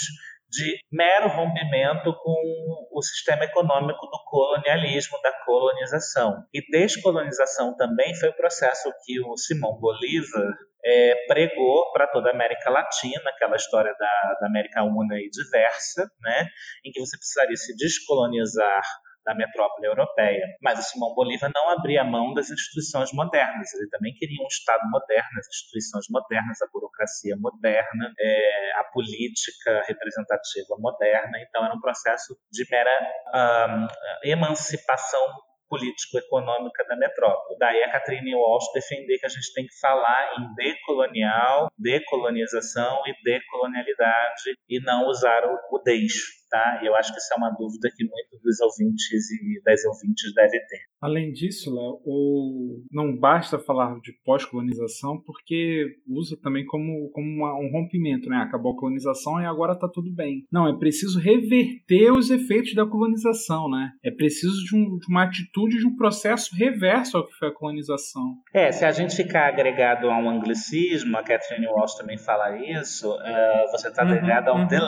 [0.51, 6.43] de mero rompimento com o sistema econômico do colonialismo, da colonização.
[6.53, 10.53] E descolonização também foi o processo que o Simão Bolívar
[10.84, 16.09] é, pregou para toda a América Latina, aquela história da, da América Una e diversa,
[16.22, 16.47] né,
[16.86, 18.82] em que você precisaria se descolonizar
[19.26, 20.45] da metrópole europeia.
[20.61, 23.74] Mas o Simão Bolívar não abria mão das instituições modernas.
[23.74, 29.84] Ele também queria um Estado moderno, as instituições modernas, a burocracia moderna, é, a política
[29.88, 31.39] representativa moderna.
[31.39, 32.99] Então, era um processo de mera
[33.34, 33.88] um,
[34.24, 35.26] emancipação
[35.69, 37.57] político-econômica da metrópole.
[37.57, 43.13] Daí a Catherine Walsh defender que a gente tem que falar em decolonial, decolonização e
[43.24, 46.82] decolonialidade e não usar o, o deixo tá?
[46.84, 50.34] E eu acho que isso é uma dúvida que muitos dos ouvintes e das ouvintes
[50.36, 50.82] devem ter.
[51.02, 52.84] Além disso, Léo, o...
[52.91, 58.38] não basta falar de pós-colonização porque usa também como, como uma, um rompimento, né?
[58.38, 60.45] Acabou a colonização e agora está tudo bem.
[60.52, 63.91] Não, é preciso reverter os efeitos da colonização, né?
[64.04, 67.54] É preciso de, um, de uma atitude, de um processo reverso ao que foi a
[67.54, 68.36] colonização.
[68.54, 73.10] É, se a gente ficar agregado a um anglicismo, a Catherine Walsh também fala isso,
[73.10, 74.68] uh, você está agregado uhum, ao uhum.
[74.68, 74.80] the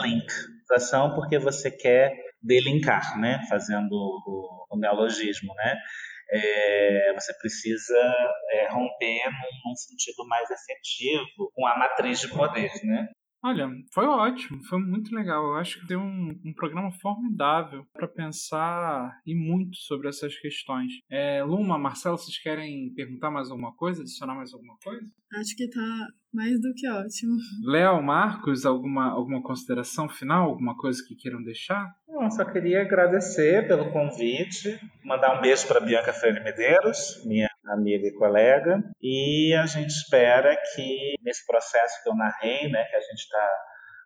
[1.14, 2.12] porque você quer
[2.42, 3.44] delincar, né?
[3.48, 5.76] Fazendo o, o neologismo, né?
[6.30, 7.98] É, você precisa
[8.50, 13.08] é, romper num, num, sentido mais efetivo com a matriz de poder, né?
[13.44, 15.44] Olha, foi ótimo, foi muito legal.
[15.44, 20.94] Eu acho que deu um, um programa formidável para pensar e muito sobre essas questões.
[21.10, 25.04] É, Luma, Marcelo, vocês querem perguntar mais alguma coisa, adicionar mais alguma coisa?
[25.34, 27.36] Acho que tá mais do que ótimo.
[27.64, 30.48] Léo, Marcos, alguma, alguma consideração final?
[30.48, 31.94] Alguma coisa que queiram deixar?
[32.08, 38.06] Não, só queria agradecer pelo convite, mandar um beijo para Bianca Freire Medeiros, minha amiga
[38.06, 43.00] e colega, e a gente espera que nesse processo que eu narrei, né, que a
[43.00, 43.50] gente está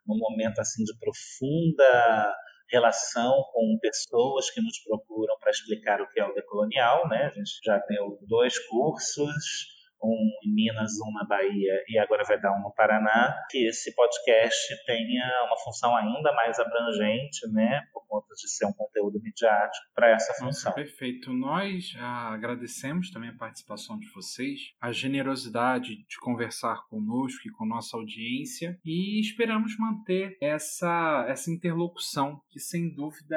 [0.06, 2.34] num momento assim de profunda
[2.70, 7.24] relação com pessoas que nos procuram para explicar o que é o decolonial, né?
[7.24, 12.40] A gente já deu dois cursos um em Minas, um na Bahia e agora vai
[12.40, 18.06] dar um no Paraná, que esse podcast tenha uma função ainda mais abrangente, né, por
[18.06, 20.70] conta de ser um conteúdo midiático para essa função.
[20.70, 21.32] Nossa, perfeito.
[21.32, 27.66] Nós ah, agradecemos também a participação de vocês, a generosidade de conversar conosco e com
[27.66, 33.36] nossa audiência e esperamos manter essa, essa interlocução, que sem dúvida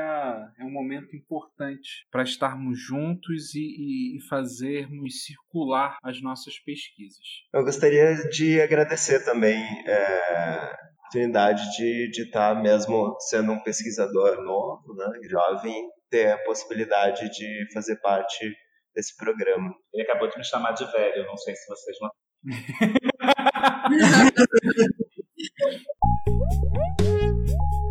[0.57, 6.59] é um momento importante para estarmos juntos e, e, e fazermos circular as nossas nossas
[6.59, 7.25] pesquisas.
[7.53, 14.43] Eu gostaria de agradecer também é, a oportunidade de, de estar mesmo sendo um pesquisador
[14.43, 18.53] novo, né, jovem, ter a possibilidade de fazer parte
[18.93, 19.73] desse programa.
[19.93, 22.11] Ele acabou de me chamar de velho, não sei se vocês não.